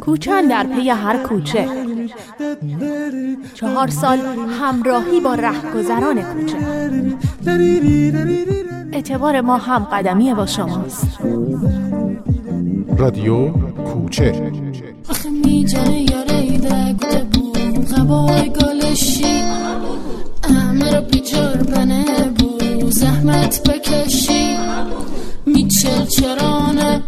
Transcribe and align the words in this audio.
کوچن 0.00 0.48
در 0.48 0.66
پی 0.66 0.90
هر 0.90 1.16
کوچه. 1.16 1.68
چهار 3.54 3.88
سال 3.88 4.18
همراهی 4.60 5.20
با 5.20 5.34
رهگذران 5.34 6.22
کوچه. 6.22 6.56
اعتبار 8.92 9.40
ما 9.40 9.56
هم 9.56 9.84
قدمی 9.84 10.34
با 10.34 10.46
شماست. 10.46 11.18
رادیو 12.98 13.48
کوچه. 13.84 14.52
غبای 17.96 18.50
گلشی 18.50 19.42
رو 20.92 21.00
بیجار 21.00 21.56
بنه 21.56 22.04
بو 22.38 22.90
زحمت 22.90 23.68
بکشی. 23.68 24.56
میچل 25.46 26.04
چرانه. 26.04 27.02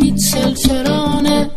میچل 0.00 0.54
چرانه 0.54 1.50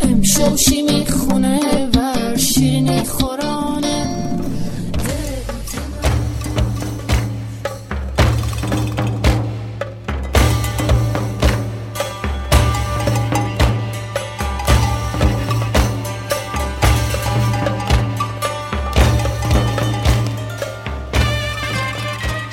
امشوشی 0.00 0.82
می‌خونه 0.82 1.60
و 1.94 2.38
شیرینی 2.38 3.04
خورانه. 3.04 4.06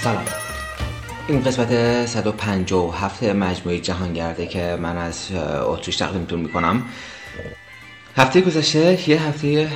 سلام. 0.04 0.26
این 1.30 1.44
قسمت 1.44 2.06
157 2.06 3.24
مجموعه 3.24 3.80
جهانگرده 3.80 4.48
که 4.48 4.78
من 4.82 4.98
از 4.98 5.32
اتریش 5.66 5.96
تقدیمتون 5.98 6.40
می‌کنم. 6.40 6.86
هفته 8.18 8.42
گذشته 8.42 9.10
یه 9.10 9.22
هفته 9.22 9.70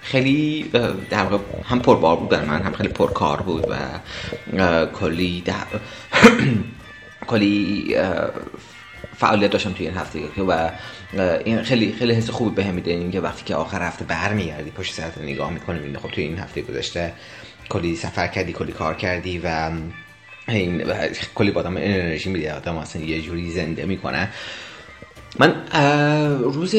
خیلی 0.00 0.70
در 1.10 1.22
واقع 1.22 1.44
هم 1.64 1.80
پربار 1.80 2.16
بود 2.16 2.28
برای 2.28 2.46
من 2.46 2.62
هم 2.62 2.72
خیلی 2.72 2.88
پرکار 2.88 3.42
بود 3.42 3.64
و 3.70 4.86
کلی 4.86 5.44
کلی 7.30 7.96
فعالیت 9.16 9.50
داشتم 9.50 9.72
توی 9.72 9.86
این 9.86 9.96
هفته 9.96 10.42
و 10.42 10.70
این 11.44 11.62
خیلی 11.62 11.92
خیلی 11.92 12.14
حس 12.14 12.30
خوبی 12.30 12.54
بهم 12.54 12.74
میده. 12.74 12.90
این 12.90 13.10
که 13.10 13.20
وقتی 13.20 13.44
که 13.44 13.54
آخر 13.54 13.82
هفته 13.82 14.04
برمیگردی 14.04 14.70
پشت 14.70 14.94
سرت 14.94 15.18
نگاه 15.18 15.52
می‌کنی 15.52 15.96
خب 16.02 16.08
توی 16.08 16.24
این 16.24 16.38
هفته 16.38 16.62
گذشته 16.62 17.12
کلی 17.68 17.96
سفر 17.96 18.26
کردی 18.26 18.52
کلی 18.52 18.72
کار 18.72 18.94
کردی 18.94 19.40
و 19.44 19.70
این 20.48 20.84
کلی 21.34 21.50
با 21.50 21.60
آدم 21.60 21.76
انرژی 21.76 22.30
میده 22.30 22.54
آدم 22.54 22.76
اصلا 22.76 23.02
یه 23.02 23.22
جوری 23.22 23.50
زنده 23.50 23.84
می‌کنه. 23.84 24.28
من 25.38 25.54
روز 26.42 26.74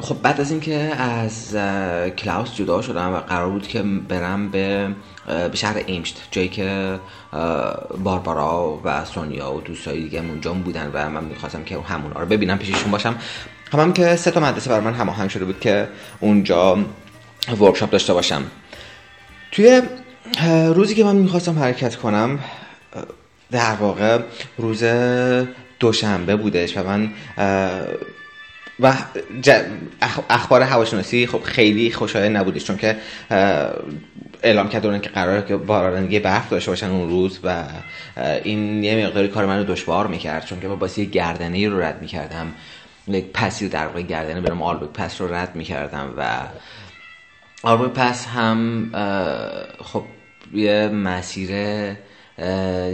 خب 0.00 0.22
بعد 0.22 0.40
از 0.40 0.50
اینکه 0.50 0.74
از 0.98 1.56
کلاوس 2.16 2.54
جدا 2.54 2.82
شدم 2.82 3.12
و 3.12 3.16
قرار 3.16 3.50
بود 3.50 3.68
که 3.68 3.82
برم 3.82 4.50
به 4.50 4.88
به 5.26 5.56
شهر 5.56 5.82
ایمشت 5.86 6.22
جایی 6.30 6.48
که 6.48 6.98
باربارا 8.04 8.80
و 8.84 9.04
سونیا 9.04 9.52
و 9.52 9.60
دوستای 9.60 10.02
دیگه 10.02 10.20
اونجا 10.20 10.52
بودن 10.52 10.90
و 10.92 11.10
من 11.10 11.24
می‌خواستم 11.24 11.64
که 11.64 11.78
همونا 11.78 12.20
رو 12.20 12.26
ببینم 12.26 12.58
پیششون 12.58 12.90
باشم. 12.90 13.16
هم, 13.72 13.80
هم 13.80 13.92
که 13.92 14.16
سه 14.16 14.30
تا 14.30 14.40
مدرسه 14.40 14.70
برای 14.70 14.84
من 14.84 14.94
هماهنگ 14.94 15.30
شده 15.30 15.44
بود 15.44 15.60
که 15.60 15.88
اونجا 16.20 16.78
ورکشاپ 17.60 17.90
داشته 17.90 18.14
باشم. 18.14 18.42
توی 19.52 19.82
روزی 20.74 20.94
که 20.94 21.04
من 21.04 21.16
می‌خواستم 21.16 21.58
حرکت 21.58 21.96
کنم 21.96 22.38
در 23.50 23.74
واقع 23.74 24.18
روز 24.58 24.84
دوشنبه 25.80 26.36
بودش 26.36 26.76
و 26.76 26.82
من 26.82 27.10
و 28.80 28.94
اخبار 30.30 30.62
هواشناسی 30.62 31.26
خب 31.26 31.42
خیلی 31.42 31.90
خوشایند 31.90 32.36
نبودش 32.36 32.64
چون 32.64 32.76
که 32.76 32.96
اعلام 34.42 34.68
کردن 34.68 35.00
که 35.00 35.10
قراره 35.10 35.42
که 35.48 35.56
بارندگی 35.56 36.18
برف 36.18 36.48
داشته 36.48 36.70
باشن 36.70 36.90
اون 36.90 37.08
روز 37.08 37.40
و 37.44 37.64
این 38.44 38.84
یه 38.84 39.06
مقداری 39.06 39.28
کار 39.28 39.46
من 39.46 39.58
رو 39.58 39.64
دشوار 39.64 40.06
می‌کرد 40.06 40.46
چون 40.46 40.60
که 40.60 40.68
با 40.68 40.76
باسی 40.76 41.06
گردنه 41.06 41.68
رو 41.68 41.80
رد 41.80 42.00
می‌کردم. 42.00 42.52
یک 43.08 43.24
پسی 43.34 43.68
در 43.68 43.86
واقع 43.86 44.02
گردنه 44.02 44.40
برم 44.40 44.62
آلبوک 44.62 44.90
پس 44.90 45.20
رو 45.20 45.34
رد 45.34 45.56
می‌کردم 45.56 46.14
و 46.16 46.38
آلبوک 47.62 47.92
پس 47.92 48.26
هم 48.26 48.90
خب 49.84 50.04
یه 50.54 50.88
مسیر 50.88 51.50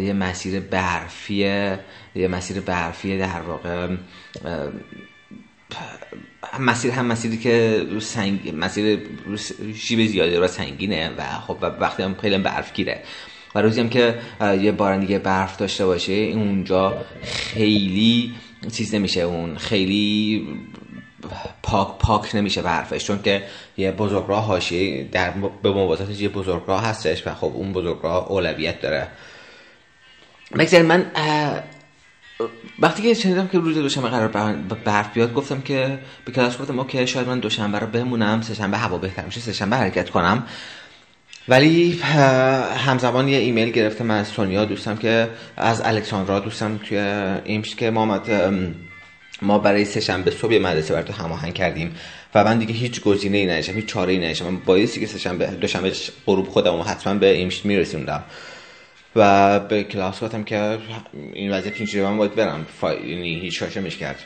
یه 0.04 0.12
مسیر 0.12 0.60
برفیه 0.60 1.78
یه 2.14 2.28
مسیر 2.28 2.60
برفیه 2.60 3.18
در 3.18 3.40
واقع 3.40 3.88
هم 6.52 6.64
مسیر 6.64 6.90
هم 6.90 7.06
مسیری 7.06 7.36
که 7.36 7.86
سنگ 7.98 8.54
مسیر 8.56 8.98
شیب 9.74 10.06
زیادی 10.06 10.36
رو 10.36 10.46
سنگینه 10.46 11.10
و 11.18 11.22
خب 11.22 11.56
وقتی 11.80 12.02
هم 12.02 12.14
خیلی 12.14 12.38
برف 12.38 12.72
گیره 12.72 13.02
و 13.54 13.62
روزی 13.62 13.80
هم 13.80 13.88
که 13.88 14.18
یه 14.60 14.72
بارندگی 14.72 15.18
برف 15.18 15.56
داشته 15.56 15.86
باشه 15.86 16.12
اونجا 16.12 17.04
خیلی 17.22 18.34
چیز 18.72 18.94
نمیشه 18.94 19.20
اون 19.20 19.56
خیلی 19.56 20.46
پاک 21.62 21.98
پاک 21.98 22.34
نمیشه 22.34 22.62
برفش 22.62 23.04
چون 23.04 23.22
که 23.22 23.42
یه 23.76 23.92
بزرگراه 23.92 24.44
هاشی 24.44 25.04
در 25.04 25.30
به 25.62 25.70
موازاتش 25.70 26.20
یه 26.20 26.28
بزرگراه 26.28 26.84
هستش 26.84 27.26
و 27.26 27.34
خب 27.34 27.52
اون 27.54 27.72
بزرگراه 27.72 28.30
اولویت 28.30 28.80
داره. 28.80 29.08
بگذارید 30.58 30.86
من 30.86 31.06
وقتی 32.78 33.02
که 33.02 33.14
شنیدم 33.14 33.48
که 33.48 33.58
روز 33.58 33.76
دوشنبه 33.76 34.08
قرار 34.08 34.28
برف 34.84 35.12
بیاد 35.12 35.34
گفتم 35.34 35.60
که 35.60 35.98
به 36.24 36.32
کلاس 36.32 36.58
گفتم 36.58 36.78
اوکی 36.78 37.06
شاید 37.06 37.28
من 37.28 37.40
دوشنبه 37.40 37.78
رو 37.78 37.86
بمونم 37.86 38.40
سه 38.40 38.54
شنبه 38.54 38.78
هوا 38.78 38.98
بهتر 38.98 39.24
میشه 39.24 39.40
سه 39.40 39.52
شنبه 39.52 39.76
حرکت 39.76 40.10
کنم. 40.10 40.46
ولی 41.48 41.92
همزمان 42.76 43.28
یه 43.28 43.38
ایمیل 43.38 43.70
گرفتم 43.70 44.10
از 44.10 44.28
سونیا 44.28 44.64
دوستم 44.64 44.96
که 44.96 45.28
از 45.56 45.80
الکساندرا 45.84 46.40
دوستم 46.40 46.78
توی 46.78 46.98
ایمش 47.44 47.74
که 47.74 47.90
محمد 47.90 48.30
ما 49.42 49.58
برای 49.58 49.84
سه 49.84 50.00
شنبه 50.00 50.30
صبح 50.30 50.58
مدرسه 50.58 50.94
بر 50.94 51.02
تو 51.02 51.12
هماهنگ 51.12 51.54
کردیم 51.54 51.94
و 52.34 52.44
من 52.44 52.58
دیگه 52.58 52.74
هیچ 52.74 53.00
گزینه 53.00 53.38
ای 53.38 53.46
نداشتم 53.46 53.72
هیچ 53.72 53.86
چاره 53.86 54.12
ای 54.12 54.18
نداشتم 54.18 54.44
من 54.44 54.56
بایستی 54.56 55.00
که 55.00 55.06
سه 55.06 55.18
شنبه 55.18 55.46
دوشنبه 55.46 55.92
غروب 56.26 56.48
خودم 56.48 56.74
و 56.74 56.82
حتما 56.82 57.14
به 57.14 57.26
ایمش 57.26 57.64
میرسوندم. 57.64 58.24
و 59.16 59.60
به 59.60 59.84
کلاس 59.84 60.22
گفتم 60.22 60.44
که 60.44 60.78
این 61.32 61.52
وضعیت 61.52 61.76
اینجوری 61.76 62.04
من 62.04 62.16
باید 62.16 62.34
برم. 62.34 62.66
یعنی 62.82 63.40
هیچ 63.40 63.58
شاشه 63.58 63.90
کرد. 63.90 64.18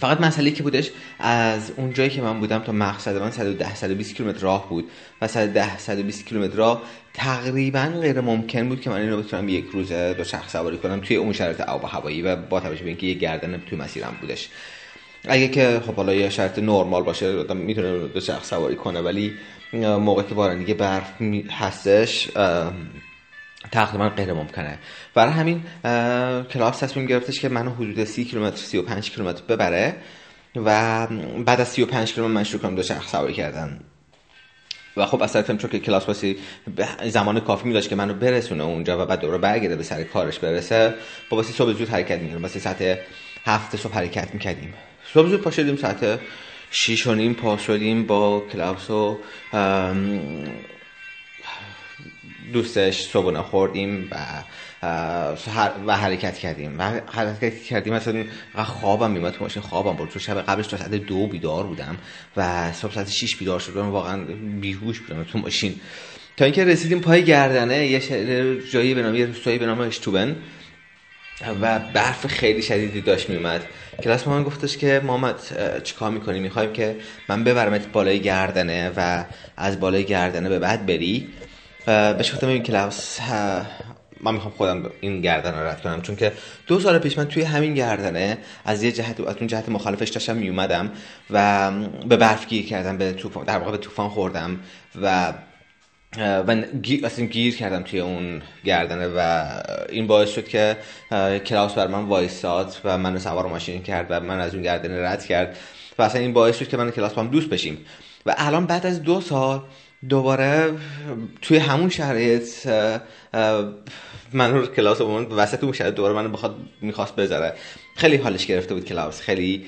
فقط 0.00 0.20
مسئله 0.20 0.50
که 0.50 0.62
بودش 0.62 0.90
از 1.18 1.72
اون 1.76 1.92
جایی 1.92 2.10
که 2.10 2.22
من 2.22 2.40
بودم 2.40 2.58
تا 2.58 2.72
مقصد 2.72 3.16
من 3.16 3.30
110 3.30 3.74
120 3.74 4.14
کیلومتر 4.14 4.40
راه 4.40 4.68
بود. 4.68 4.90
و 5.22 5.28
110 5.28 5.78
120 5.78 6.26
کیلومتر 6.26 6.56
راه 6.56 6.82
تقریبا 7.14 7.92
غیر 8.00 8.20
ممکن 8.20 8.68
بود 8.68 8.80
که 8.80 8.90
من 8.90 9.00
اینو 9.00 9.22
بتونم 9.22 9.48
یک 9.48 9.66
روز 9.72 9.92
دو 9.92 10.24
شخص 10.24 10.52
سواری 10.52 10.78
کنم 10.78 11.00
توی 11.00 11.16
اون 11.16 11.32
شرایط 11.32 11.60
آب 11.60 11.84
و 11.84 11.86
هوایی 11.86 12.22
و 12.22 12.36
با 12.36 12.60
توجه 12.60 12.82
به 12.82 12.88
اینکه 12.88 13.06
یه 13.06 13.14
گردن 13.14 13.62
توی 13.66 13.78
مسیرم 13.78 14.16
بودش. 14.20 14.48
اگه 15.28 15.48
که 15.48 15.80
خب 15.86 15.94
حالا 15.94 16.14
یه 16.14 16.30
شرط 16.30 16.58
نرمال 16.58 17.02
باشه 17.02 17.38
آدم 17.38 17.56
می‌تونه 17.56 18.08
دو 18.08 18.20
شخص 18.20 18.50
سواری 18.50 18.76
کنه 18.76 19.00
ولی 19.00 19.32
موقع 19.72 20.22
که 20.22 20.34
بارندگی 20.34 20.74
برف 20.74 21.22
هستش 21.50 22.28
تقریبا 23.72 24.08
غیر 24.08 24.32
ممکنه 24.32 24.78
برای 25.14 25.32
همین 25.32 25.62
کلاس 26.44 26.78
تصمیم 26.78 27.06
گرفتش 27.06 27.40
که 27.40 27.48
منو 27.48 27.70
حدود 27.70 28.04
30 28.04 28.24
کیلومتر 28.24 28.56
35 28.56 29.10
کیلومتر 29.10 29.42
ببره 29.48 29.96
و 30.56 31.06
بعد 31.46 31.60
از 31.60 31.68
35 31.68 32.12
کیلومتر 32.12 32.34
من 32.34 32.44
شروع 32.44 32.62
کنم 32.62 32.74
دو 32.74 32.82
شخص 32.82 33.10
سواری 33.10 33.34
کردن. 33.34 33.80
و 35.00 35.06
خب 35.06 35.22
اصلا 35.22 35.42
چون 35.42 35.70
که 35.70 35.78
کلاس 35.78 36.04
باسی 36.04 36.36
زمان 37.04 37.40
کافی 37.40 37.68
می 37.68 37.80
که 37.80 37.96
منو 37.96 38.14
برسونه 38.14 38.64
اونجا 38.64 39.02
و 39.02 39.06
بعد 39.06 39.20
دوباره 39.20 39.38
برگرده 39.38 39.76
به 39.76 39.82
سر 39.82 40.02
کارش 40.02 40.38
برسه 40.38 40.94
با 41.30 41.36
باسی 41.36 41.52
صبح 41.52 41.72
زود 41.72 41.88
حرکت 41.88 42.18
می‌کردیم 42.18 42.42
باسی 42.42 42.60
ساعت 42.60 42.98
هفت 43.44 43.76
صبح 43.76 43.94
حرکت 43.94 44.34
می‌کردیم. 44.34 44.74
صبح 45.14 45.28
زود 45.28 45.40
پا 45.40 45.50
شدیم 45.50 45.76
ساعت 45.76 46.20
6 46.70 47.06
و 47.06 47.14
نیم 47.14 47.34
پا 47.34 47.56
شدیم 47.56 48.06
با 48.06 48.42
کلاس 48.52 48.90
و 48.90 49.18
دوستش 52.52 53.02
صبحونه 53.02 53.42
خوردیم 53.42 54.08
و 54.10 54.16
و 55.86 55.96
حرکت 55.96 56.38
کردیم. 56.38 56.78
و 56.78 56.82
حرکت 57.12 57.62
کردیم 57.62 57.94
مثلا 57.94 58.24
خوابم 58.64 59.10
میمد 59.10 59.32
تو 59.32 59.44
ماشین 59.44 59.62
خوابم 59.62 59.92
بود 59.92 60.08
تو 60.08 60.18
شب 60.18 60.42
قبلش 60.42 60.66
تا 60.66 60.76
ساعت 60.76 60.90
دو 60.90 61.26
بیدار 61.26 61.64
بودم 61.66 61.96
و 62.36 62.72
صبح 62.72 62.94
ساعت 62.94 63.10
6 63.10 63.36
بیدار 63.36 63.60
شدم 63.60 63.90
واقعا 63.90 64.24
بیهوش 64.60 65.00
بودم 65.00 65.24
تو 65.24 65.38
ماشین. 65.38 65.74
تا 66.36 66.44
اینکه 66.44 66.64
رسیدیم 66.64 67.00
پای 67.00 67.24
گردنه 67.24 67.86
یه 67.86 68.00
جایی 68.72 68.94
به 68.94 69.02
نام 69.02 69.14
یه 69.14 69.26
روستایی 69.26 69.58
به 69.58 69.66
نام 69.66 69.80
اشتوبن 69.80 70.36
و 71.60 71.78
برف 71.78 72.26
خیلی 72.26 72.62
شدیدی 72.62 73.00
داشت 73.00 73.30
میومد. 73.30 73.64
کلاس 74.02 74.26
من 74.26 74.42
گفتش 74.42 74.76
که 74.76 75.00
محمد 75.04 75.36
چیکار 75.84 76.10
می‌کنی؟ 76.10 76.40
می‌خوایم 76.40 76.72
که 76.72 76.96
من 77.28 77.44
ببرمت 77.44 77.92
بالای 77.92 78.20
گردنه 78.20 78.92
و 78.96 79.24
از 79.56 79.80
بالای 79.80 80.04
گردنه 80.04 80.48
به 80.48 80.58
بعد 80.58 80.86
بری. 80.86 81.28
بهش 81.86 82.32
گفتم 82.32 82.48
این 82.48 82.62
کلاس 82.62 83.20
من 84.24 84.34
می‌خوام 84.34 84.54
خودم 84.56 84.90
این 85.00 85.20
گردن 85.20 85.54
رو 85.54 85.66
رد 85.66 85.82
کنم. 85.82 86.02
چون 86.02 86.16
که 86.16 86.32
دو 86.66 86.80
سال 86.80 86.98
پیش 86.98 87.18
من 87.18 87.24
توی 87.24 87.42
همین 87.42 87.74
گردنه 87.74 88.38
از 88.64 88.82
یه 88.82 88.92
جهت 88.92 89.20
از 89.20 89.36
اون 89.36 89.46
جهت 89.46 89.68
مخالفش 89.68 90.08
داشتم 90.08 90.36
میومدم 90.36 90.90
و 91.30 91.70
به 92.08 92.16
برف 92.16 92.46
گیر 92.46 92.66
کردم 92.66 92.98
به 92.98 93.12
طوفان 93.12 93.44
در 93.44 93.58
واقع 93.58 93.70
به 93.70 93.78
طوفان 93.78 94.08
خوردم 94.08 94.60
و 95.02 95.32
و 96.46 96.56
گیر, 96.82 97.06
اصلا 97.06 97.24
گیر 97.24 97.56
کردم 97.56 97.82
توی 97.82 98.00
اون 98.00 98.42
گردنه 98.64 99.08
و 99.16 99.48
این 99.88 100.06
باعث 100.06 100.30
شد 100.30 100.48
که 100.48 100.76
کلاس 101.46 101.74
بر 101.74 101.86
من 101.86 102.04
وایستاد 102.04 102.76
و 102.84 102.98
منو 102.98 103.18
سوار 103.18 103.46
ماشین 103.46 103.82
کرد 103.82 104.06
و 104.10 104.20
من 104.20 104.40
از 104.40 104.54
اون 104.54 104.62
گردنه 104.62 105.08
رد 105.08 105.26
کرد 105.26 105.56
و 105.98 106.02
اصلا 106.02 106.20
این 106.20 106.32
باعث 106.32 106.58
شد 106.58 106.68
که 106.68 106.76
من 106.76 106.90
کلاس 106.90 107.12
با 107.12 107.22
هم 107.22 107.28
دوست 107.28 107.48
بشیم. 107.48 107.78
و 108.26 108.34
الان 108.38 108.66
بعد 108.66 108.86
از 108.86 109.02
دو 109.02 109.20
سال 109.20 109.62
دوباره 110.08 110.72
توی 111.42 111.58
همون 111.58 111.88
شرایط 111.88 112.68
من 114.32 114.52
رو 114.52 114.66
کلاوس 114.66 115.00
من 115.00 115.24
وسط 115.24 115.64
اون 115.64 115.72
شرایط 115.72 115.94
دوباره 115.94 116.14
منو 116.14 116.28
بخواد 116.28 116.56
می‌خواست 116.80 117.16
بذاره. 117.16 117.54
خیلی 117.96 118.16
حالش 118.16 118.46
گرفته 118.46 118.74
بود 118.74 118.84
کلاوس. 118.84 119.20
خیلی 119.20 119.66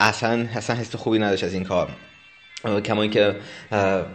اصلا 0.00 0.46
اصلا 0.54 0.76
حس 0.76 0.96
خوبی 0.96 1.18
نداشت 1.18 1.44
از 1.44 1.54
این 1.54 1.64
کار. 1.64 1.88
کما 2.64 3.02
اینکه 3.02 3.36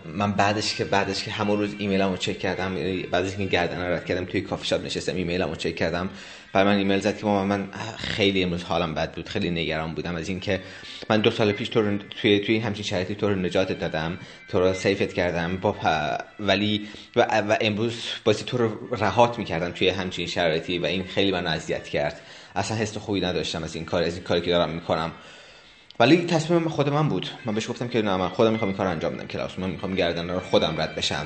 من 0.05 0.31
بعدش 0.31 0.75
که 0.75 0.85
بعدش 0.85 1.23
که 1.23 1.31
همون 1.31 1.59
روز 1.59 1.75
ایمیلمو 1.79 2.17
چک 2.17 2.39
کردم 2.39 2.75
بعدش 3.11 3.35
که 3.35 3.45
گردنه 3.45 3.81
رد 3.81 4.05
کردم 4.05 4.25
توی 4.25 4.41
کافی 4.41 4.67
شاپ 4.67 4.85
نشستم 4.85 5.15
ایمیلمو 5.15 5.55
چک 5.55 5.75
کردم. 5.75 6.09
برای 6.53 6.67
من 6.67 6.77
ایمیل 6.77 6.99
زد 6.99 7.17
که 7.17 7.25
مامان 7.25 7.47
من 7.47 7.67
خیلی 7.97 8.43
امروز 8.43 8.63
حالم 8.63 8.93
بد 8.93 9.11
بود 9.13 9.29
خیلی 9.29 9.49
نگران 9.49 9.93
بودم 9.93 10.15
از 10.15 10.29
اینکه 10.29 10.61
من 11.09 11.21
دو 11.21 11.31
سال 11.31 11.51
پیش 11.51 11.69
تو 11.69 11.97
توی 12.21 12.39
توی 12.39 12.57
همچین 12.57 12.83
شرایطی 12.83 13.15
تو 13.15 13.29
رو 13.29 13.35
نجات 13.35 13.79
دادم 13.79 14.17
تو 14.47 14.59
رو 14.59 14.73
سیفت 14.73 15.13
کردم 15.13 15.57
با 15.57 15.75
ولی 16.39 16.87
و, 17.15 17.21
و 17.21 17.57
امروز 17.61 18.03
بازی 18.23 18.43
تو 18.43 18.57
رو 18.57 18.95
رهات 18.95 19.39
می‌کردم 19.39 19.71
توی 19.71 19.89
همچین 19.89 20.27
شرایطی 20.27 20.79
و 20.79 20.85
این 20.85 21.03
خیلی 21.03 21.31
من 21.31 21.47
اذیت 21.47 21.87
کرد. 21.87 22.21
اصلا 22.55 22.77
حس 22.77 22.97
خوبی 22.97 23.21
نداشتم 23.21 23.63
از 23.63 23.75
این 23.75 23.85
کار 23.85 24.03
از 24.03 24.13
این 24.13 24.23
کاری 24.23 24.41
که 24.41 24.51
دارم 24.51 24.69
می‌کنم. 24.69 25.11
ولی 25.99 26.25
تصمیم 26.25 26.69
خود 26.69 26.89
من 26.89 27.09
بود. 27.09 27.29
من 27.45 27.53
بهش 27.53 27.69
گفتم 27.69 27.87
که 27.87 28.01
نه 28.01 28.15
من 28.17 28.29
خودم 28.29 28.51
می‌خوام 28.51 28.69
این 28.69 28.77
کار 28.77 28.87
انجام 28.87 29.13
بدم. 29.13 29.27
کلاس 29.27 29.59
من 29.59 29.69
می‌خوام 29.69 29.95
گردن 29.95 30.29
رو 30.29 30.39
خودم 30.39 30.81
رد 30.81 30.95
بشم. 30.95 31.25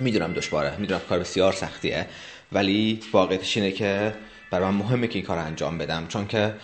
می‌دونم 0.00 0.32
دشواره 0.32 0.76
می‌دونم 0.76 1.00
کار 1.08 1.18
بسیار 1.18 1.52
سختیه. 1.52 2.06
ولی 2.52 3.00
واقعیتش 3.12 3.56
اینه 3.56 3.72
که 3.72 4.14
برای 4.50 4.70
من 4.70 4.74
مهمه 4.74 5.06
که 5.06 5.18
این 5.18 5.26
کار 5.26 5.38
انجام 5.38 5.78
بدم. 5.78 6.06
چون 6.06 6.26
که 6.26 6.54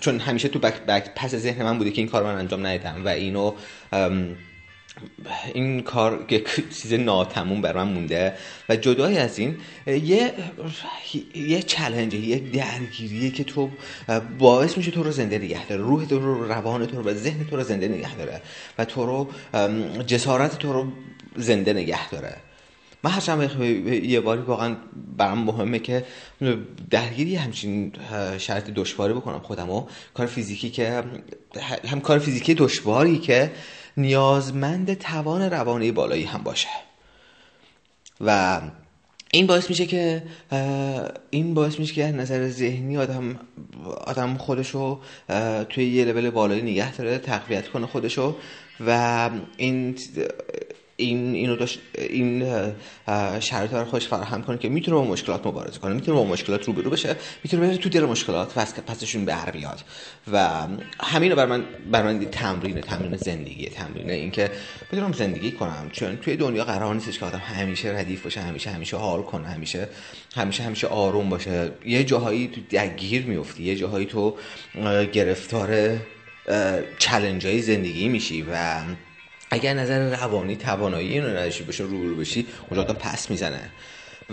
چون 0.00 0.20
همیشه 0.20 0.48
تو 0.48 0.58
بک, 0.58 0.80
بک 0.82 1.14
پس 1.14 1.34
ذهن 1.34 1.64
من 1.64 1.78
بوده 1.78 1.90
که 1.90 2.00
این 2.00 2.10
کار 2.10 2.22
من 2.24 2.34
انجام 2.34 2.66
ندیدم 2.66 3.02
و 3.04 3.08
اینو 3.08 3.54
این 5.54 5.82
کار 5.82 6.26
چیز 6.82 6.92
ناتموم 6.92 7.60
بر 7.60 7.76
من 7.76 7.92
مونده 7.92 8.34
و 8.68 8.76
جدای 8.76 9.18
از 9.18 9.38
این 9.38 9.56
یه 9.86 10.32
یه 11.34 11.62
چلنجه 11.62 12.18
یه 12.18 12.38
درگیریه 12.38 13.30
که 13.30 13.44
تو 13.44 13.70
باعث 14.38 14.76
میشه 14.76 14.90
تو 14.90 15.02
رو 15.02 15.10
زنده 15.10 15.38
نگه 15.38 15.66
داره 15.66 15.82
روح 15.82 16.04
تو 16.04 16.18
رو 16.18 16.48
روان 16.48 16.86
تو 16.86 17.02
رو 17.02 17.10
و 17.10 17.14
ذهن 17.14 17.44
تو 17.44 17.56
رو 17.56 17.62
زنده 17.62 17.88
نگه 17.88 18.14
داره 18.14 18.42
و 18.78 18.84
تو 18.84 19.06
رو 19.06 19.28
جسارت 20.02 20.58
تو 20.58 20.72
رو 20.72 20.86
زنده 21.36 21.72
نگه 21.72 22.10
داره. 22.10 22.36
من 23.02 23.10
هرچند 23.10 23.60
یه 24.04 24.20
باری 24.20 24.40
واقعا 24.40 24.76
برام 25.16 25.38
مهمه 25.38 25.78
که 25.78 26.04
درگیری 26.90 27.36
همچین 27.36 27.92
شرط 28.38 28.70
دشواری 28.70 29.14
بکنم 29.14 29.38
خودم 29.38 29.70
و 29.70 29.86
کار 30.14 30.26
فیزیکی 30.26 30.70
که 30.70 31.02
هم 31.88 32.00
کار 32.00 32.18
فیزیکی 32.18 32.54
دشواری 32.54 33.18
که 33.18 33.50
نیازمند 34.00 34.94
توان 34.94 35.42
روانی 35.42 35.92
بالایی 35.92 36.24
هم 36.24 36.42
باشه. 36.42 36.68
و 38.20 38.60
این 39.32 39.46
باعث 39.46 39.70
میشه 39.70 39.86
که 39.86 40.22
این 41.30 41.54
باعث 41.54 41.78
میشه 41.78 41.94
که 41.94 42.06
نظر 42.06 42.48
ذهنی 42.48 42.96
آدم 42.96 43.40
آدم 44.06 44.36
خودشو 44.36 45.00
توی 45.68 45.84
یه 45.84 46.04
لول 46.04 46.30
بالایی 46.30 46.62
نگه 46.62 46.96
داره 46.96 47.18
تقویت 47.18 47.68
کنه 47.68 47.86
خودشو. 47.86 48.36
و 48.86 49.30
این 49.56 49.96
این 51.00 51.34
اینو 51.34 51.56
داشت 51.56 51.80
این 51.98 52.44
شرایط 53.40 53.72
رو 53.74 53.84
خوش 53.84 54.08
فراهم 54.08 54.42
کنه 54.42 54.58
که 54.58 54.68
می‌تونه 54.68 54.96
با 54.96 55.04
مشکلات 55.04 55.46
مبارزه 55.46 55.78
کنه 55.78 55.94
می‌تونه 55.94 56.18
با 56.18 56.24
مشکلات 56.24 56.64
روبرو 56.64 56.90
بشه 56.90 57.16
می‌تونه 57.44 57.66
بره 57.66 57.76
تو 57.76 57.88
دل 57.88 58.04
مشکلات 58.04 58.52
و 58.56 58.64
پسشون 58.86 59.24
بر 59.24 59.50
بیاد. 59.50 59.80
و 60.32 60.48
همین 61.00 61.30
رو 61.30 61.36
بر 61.36 61.46
من 61.46 61.64
بر 61.90 62.02
من 62.02 62.24
تمرین 62.24 62.80
تمرین 62.80 63.16
زندگی 63.16 63.66
تمرین 63.66 64.10
اینکه 64.10 64.50
بتونم 64.92 65.12
زندگی 65.12 65.52
کنم 65.52 65.88
چون 65.92 66.16
توی 66.16 66.36
دنیا 66.36 66.64
قرار 66.64 66.94
نیستش 66.94 67.18
که 67.18 67.26
آدم 67.26 67.38
همیشه 67.38 67.88
ردیف 67.88 68.22
باشه 68.22 68.40
همیشه 68.40 68.70
همیشه 68.70 68.96
حال 68.96 69.22
کنه 69.22 69.48
همیشه 69.48 69.88
همیشه 70.36 70.62
همیشه 70.62 70.86
آروم 70.86 71.28
باشه. 71.28 71.72
یه 71.86 72.04
جاهایی 72.04 72.48
تو 72.48 72.60
درگیر 72.70 73.26
میفتی 73.26 73.62
یه 73.62 73.76
جاهایی 73.76 74.06
تو 74.06 74.36
گرفتار 75.12 75.98
چلنج 76.98 77.46
های 77.46 77.62
زندگی 77.62 78.08
میشی 78.08 78.42
و 78.42 78.80
اگر 79.50 79.74
نظر 79.74 80.16
روانی 80.16 80.56
توانایی 80.56 81.08
اینو 81.08 81.28
نداشتی 81.28 81.64
بشه 81.64 81.84
رو 81.84 82.16
بشی 82.16 82.46
اونجا 82.70 82.82
آدم 82.82 82.94
پس 82.94 83.30
می‌زنه. 83.30 83.60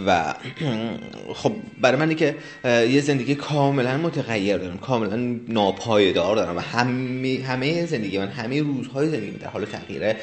و 0.05 0.33
خب 1.41 1.55
برای 1.81 1.99
منی 1.99 2.15
که 2.15 2.35
یه 2.65 3.01
زندگی 3.01 3.35
کاملا 3.35 3.97
متغیر 3.97 4.57
دارم 4.57 4.77
کاملا 4.77 5.39
ناپایدار 5.47 6.35
دارم 6.35 6.57
و 6.57 6.59
همه, 6.59 7.43
همه 7.47 7.85
زندگی 7.85 8.17
من 8.17 8.27
همه 8.27 8.61
روزهای 8.61 9.09
زندگی 9.09 9.31
در 9.31 9.47
حال 9.47 9.65
تغییره 9.65 10.17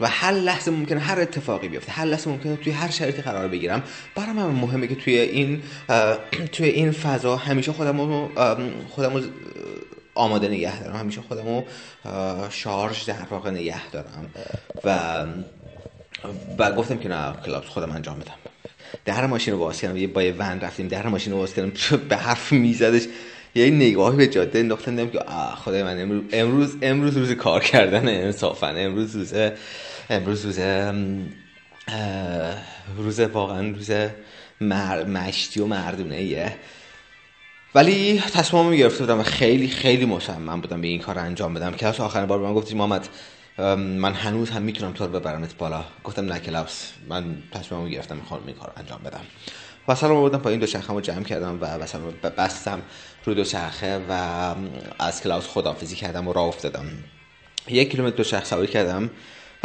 و 0.00 0.08
هر 0.08 0.32
لحظه 0.32 0.70
ممکنه 0.70 1.00
هر 1.00 1.20
اتفاقی 1.20 1.68
بیفته 1.68 1.92
هر 1.92 2.04
لحظه 2.04 2.30
ممکنه 2.30 2.56
توی 2.56 2.72
هر 2.72 2.90
شرایطی 2.90 3.22
قرار 3.22 3.48
بگیرم. 3.48 3.82
برای 4.14 4.32
من 4.32 4.46
مهمه 4.46 4.86
که 4.86 4.94
توی 4.94 5.18
این 5.18 5.62
توی 6.52 6.68
این 6.68 6.90
فضا 6.92 7.36
همیشه 7.36 7.72
خودم 7.72 8.28
خودم 8.88 9.22
آماده 10.16 10.48
نگه 10.48 10.82
دارم. 10.82 10.96
همیشه 10.96 11.20
خودم 11.20 11.44
رو 11.48 11.64
شارژ 12.50 13.04
در 13.04 13.26
واقع 13.30 13.50
نگه 13.50 13.90
دارم. 13.90 14.30
و 14.84 14.98
و 16.58 16.72
گفتم 16.72 16.98
که 16.98 17.08
نه 17.08 17.32
کلاس 17.46 17.64
خودم 17.64 17.90
انجام 17.90 18.18
بدم. 18.18 18.34
در 19.04 19.26
ماشین 19.26 19.54
رو 19.54 19.60
باز 19.60 19.80
کردم 19.80 19.96
یه 19.96 20.06
با 20.06 20.22
یه 20.22 20.34
ون 20.38 20.60
رفتیم 20.60 20.88
در 20.88 21.06
ماشین 21.06 21.32
رو 21.32 21.38
باز 21.38 21.54
کردم 21.54 21.72
به 22.08 22.16
حرف 22.16 22.52
میزدش. 22.52 23.02
یه 23.54 23.70
نگاهی 23.70 24.16
به 24.16 24.26
جاده 24.26 24.58
انداختم 24.58 25.10
که 25.10 25.18
خدای 25.64 25.82
من 25.82 26.00
امروز 26.00 26.22
امروز 26.32 26.76
امروز 26.82 27.16
روز 27.16 27.32
کار 27.32 27.64
کردن 27.64 28.08
انصافا. 28.08 28.66
امروز 28.66 29.16
روز 29.16 29.34
امروز 30.10 30.44
روز 30.44 30.58
روز 32.96 33.20
واقعا 33.20 33.68
روز 33.68 33.90
مشتی 35.08 35.60
و 35.60 35.66
مردونه 35.66 36.14
ایه 36.14 36.52
ولی 37.76 38.20
تصمیمم 38.20 38.74
گرفته 38.74 38.98
بودم 38.98 39.20
و 39.20 39.22
خیلی 39.22 39.68
خیلی 39.68 40.04
مصمم 40.04 40.60
بودم 40.60 40.80
به 40.80 40.86
این 40.88 41.00
کار 41.00 41.18
انجام 41.18 41.54
بدم. 41.54 41.72
کلاس 41.72 42.00
آخرین 42.00 42.26
بار 42.26 42.38
به 42.38 42.44
من 42.46 42.54
گفتی 42.54 42.74
محمد 42.74 43.08
من 43.76 44.12
هنوز 44.14 44.50
هم 44.50 44.62
می‌تونم 44.62 44.92
تو 44.92 45.06
رو 45.06 45.20
ببرمت 45.20 45.56
بالا. 45.56 45.84
گفتم 46.04 46.32
نه 46.32 46.40
کلاس 46.40 46.92
من 47.08 47.24
تصمیمم 47.52 47.88
گرفتم 47.88 48.16
می‌خوام 48.16 48.40
این 48.46 48.56
کار 48.56 48.72
انجام 48.76 49.00
بدم. 49.04 49.20
و 49.88 49.94
سلام 49.94 50.20
بودم 50.20 50.38
پایین 50.38 50.60
دو 50.60 50.66
رو 50.88 51.00
جمع 51.00 51.22
کردم 51.22 51.58
و 51.60 51.78
مثلا 51.78 52.00
بستم 52.38 52.82
رو 53.24 53.34
دو 53.34 53.44
شرخه 53.44 54.00
و 54.08 54.12
از 54.98 55.22
کلاس 55.22 55.46
خدافزی 55.46 55.96
کردم 55.96 56.28
و 56.28 56.32
راه 56.32 56.44
افتادم. 56.44 56.84
یک 57.68 57.90
کیلومتر 57.90 58.16
دو 58.16 58.24
شرخ 58.24 58.44
سواری 58.44 58.66
کردم. 58.66 59.10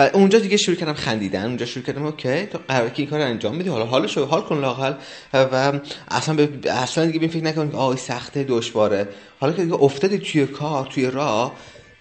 و 0.01 0.09
اونجا 0.13 0.39
دیگه 0.39 0.57
شروع 0.57 0.77
کردم 0.77 0.93
خندیدن 0.93 1.45
اونجا 1.45 1.65
شروع 1.65 1.85
کردم 1.85 2.05
اوکی 2.05 2.45
تو 2.45 2.59
قرار 2.67 2.89
که 2.89 3.01
این 3.01 3.09
کار 3.09 3.21
انجام 3.21 3.57
بدی. 3.57 3.69
حالا 3.69 3.85
حالشو 3.85 4.25
حال 4.25 4.41
کن 4.41 4.61
لاقل. 4.61 4.93
و 5.33 5.79
اصلا 6.11 6.35
به 6.35 6.71
اصلا 6.71 7.05
دیگه 7.05 7.27
فکر 7.27 7.43
نکن 7.43 7.71
آی 7.75 7.97
سخته 7.97 8.43
دشواره. 8.43 9.07
حالا 9.39 9.53
که 9.53 9.63
دیگه 9.63 9.75
افتادی 9.75 10.17
توی 10.17 10.45
کار 10.45 10.85
توی 10.85 11.11
راه 11.11 11.55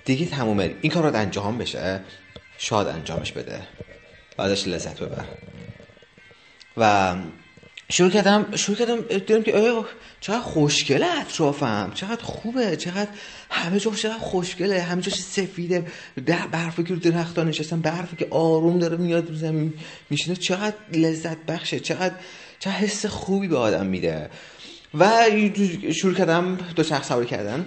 دیگه 0.04 0.26
تمومه. 0.26 0.75
این 0.80 0.92
کار 0.92 1.11
رو 1.11 1.16
انجام 1.16 1.59
بشه. 1.59 2.00
شاد 2.59 2.87
انجامش 2.87 3.33
بده. 3.33 3.61
بعدش 4.37 4.69
لذت 4.69 5.02
ببر. 5.02 5.25
و 6.76 7.14
شروع 7.90 8.11
کردم 8.11 8.56
شروع 8.56 8.78
کردم 8.78 9.00
دیدم 9.00 9.42
که 9.42 9.85
چقدر 10.20 10.40
خوشگله 10.40 11.06
اطرافم 11.20 11.92
چقدر 11.94 12.23
خوبه 12.23 12.76
چقدر 12.76 13.11
همه 13.50 13.80
جا 13.80 13.90
چقدر 13.90 14.18
خوشگله 14.18 14.82
همه 14.82 15.02
جا 15.02 15.12
سفیده 15.12 15.87
در 16.26 16.47
برفی 16.47 16.82
که 16.82 16.94
رو 16.94 17.00
درختان 17.00 17.49
نشستم 17.49 17.80
برفی 17.80 18.16
که 18.16 18.26
آروم 18.30 18.78
داره 18.78 18.97
میاد 18.97 19.28
رو 19.28 19.35
زمین 19.35 19.73
میشینه 20.11 20.37
چقدر 20.37 20.76
لذت 20.92 21.37
بخشه 21.37 21.80
چقدر 21.80 22.14
چقدر 22.59 22.76
حس 22.76 23.06
خوبی 23.06 23.49
به 23.49 23.56
آدم 23.59 23.87
میده. 23.87 24.30
و 24.94 25.11
شروع 25.92 26.14
کردم 26.14 26.59
دو 26.76 26.82
شخص 26.82 27.09
سواری 27.09 27.26
کردن. 27.26 27.66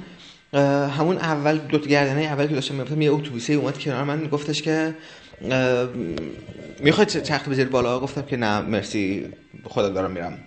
همون 0.89 1.17
اول 1.17 1.57
دو 1.57 1.79
گردنه 1.79 2.21
اول 2.21 2.47
که 2.47 2.55
داشتم 2.55 2.75
میفتم 2.75 3.01
یه 3.01 3.11
اتوبوسه 3.11 3.53
اومد 3.53 3.79
کنار 3.79 4.03
من 4.03 4.27
گفتش 4.27 4.61
که 4.61 4.95
می‌خواد 6.79 7.07
تخت 7.07 7.49
بذاری 7.49 7.69
بالا؟ 7.69 7.99
گفتم 7.99 8.21
که 8.21 8.37
نه 8.37 8.61
مرسی. 8.61 9.27
خدا 9.65 9.89
دارم 9.89 10.11
میرم. 10.11 10.37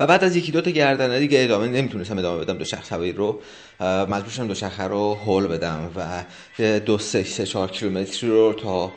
و 0.00 0.06
بعد 0.06 0.24
از 0.24 0.36
یکی 0.36 0.52
دو 0.52 0.60
تا 0.60 0.70
گردنه 0.70 1.18
دیگه 1.18 1.44
ادامه 1.44 1.68
نمی‌تونستم 1.68 2.18
ادامه 2.18 2.44
بدم 2.44 2.58
دو 2.58 2.64
شخص 2.64 2.92
هوایی 2.92 3.12
رو. 3.12 3.40
مجبور 3.80 4.30
شدم 4.30 4.46
دو 4.46 4.54
شخص 4.54 4.80
رو 4.80 5.14
هول 5.14 5.46
بدم 5.46 5.90
و 5.96 6.24
دو 6.80 6.98
سه 6.98 7.24
سه 7.24 7.46
چهار 7.46 7.70
کیلومتری 7.70 8.30
رو 8.30 8.52
تا 8.52 8.92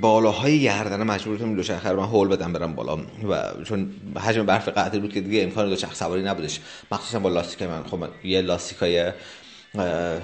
بالاهای 0.00 0.62
گردن 0.62 1.02
مجبور 1.02 1.38
شدم 1.38 1.56
دوچرخه 1.56 1.88
رو 1.88 2.00
من 2.00 2.06
هول 2.06 2.28
بدم 2.28 2.52
برم 2.52 2.74
بالا. 2.74 2.96
و 3.28 3.64
چون 3.64 3.90
حجم 4.16 4.46
برف 4.46 4.68
قطعی 4.68 5.00
بود 5.00 5.12
که 5.12 5.20
دیگه 5.20 5.42
امکان 5.42 5.68
دوچرخه 5.68 5.94
سواری 5.94 6.22
نبودش. 6.22 6.60
مخصوصا 6.92 7.18
با 7.18 7.28
لاستیک 7.28 7.62
من. 7.62 7.82
خب 7.82 8.04
یه 8.24 8.40
لاستیکای 8.40 9.12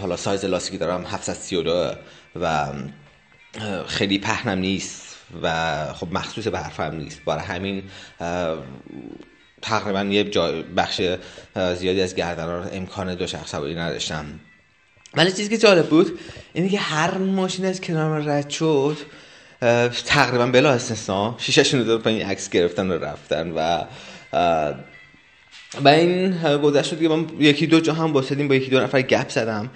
حالا 0.00 0.16
سایز 0.16 0.44
لاستیکی 0.44 0.78
دارم 0.78 1.04
732 1.06 1.94
و 2.40 2.66
خیلی 3.86 4.18
پهنم 4.18 4.58
نیست 4.58 5.16
و 5.42 5.86
خب 5.94 6.12
مخصوص 6.12 6.48
به 6.48 6.58
حرفم 6.58 6.94
نیست. 6.94 7.24
برای 7.24 7.44
همین 7.44 7.82
تقریبا 9.62 10.02
یه 10.02 10.24
بخش 10.76 11.00
زیادی 11.54 12.02
از 12.02 12.14
گردن 12.14 12.46
رو 12.46 12.64
امکان 12.72 13.14
دو 13.14 13.26
شخص 13.26 13.50
سواری 13.50 13.74
نداشتم. 13.74 14.24
ولی 15.14 15.32
چیزی 15.32 15.48
که 15.48 15.58
جالب 15.58 15.88
بود 15.88 16.18
اینه 16.52 16.68
که 16.68 16.78
هر 16.78 17.18
ماشین 17.18 17.64
از 17.64 17.80
کنار 17.80 18.18
من 18.18 18.28
رد 18.28 18.50
شد 18.50 18.96
تقریبا 20.06 20.46
بلا 20.46 20.70
استثنا 20.70 21.34
شیششون 21.38 21.86
رو 21.86 21.98
پایین 21.98 22.26
عکس 22.26 22.50
گرفتن 22.50 22.90
و 22.90 22.92
رفتن 22.92 23.50
و 23.50 23.84
و 25.84 25.88
این 25.88 26.42
گذشت 26.58 26.90
شد 26.90 27.00
که 27.00 27.08
من 27.08 27.26
یکی 27.38 27.66
دو 27.66 27.80
جا 27.80 27.94
هم 27.94 28.12
وایسادیم 28.12 28.48
با 28.48 28.54
یکی 28.54 28.70
دو 28.70 28.80
نفر 28.80 29.02
گپ 29.02 29.28
زدم. 29.28 29.70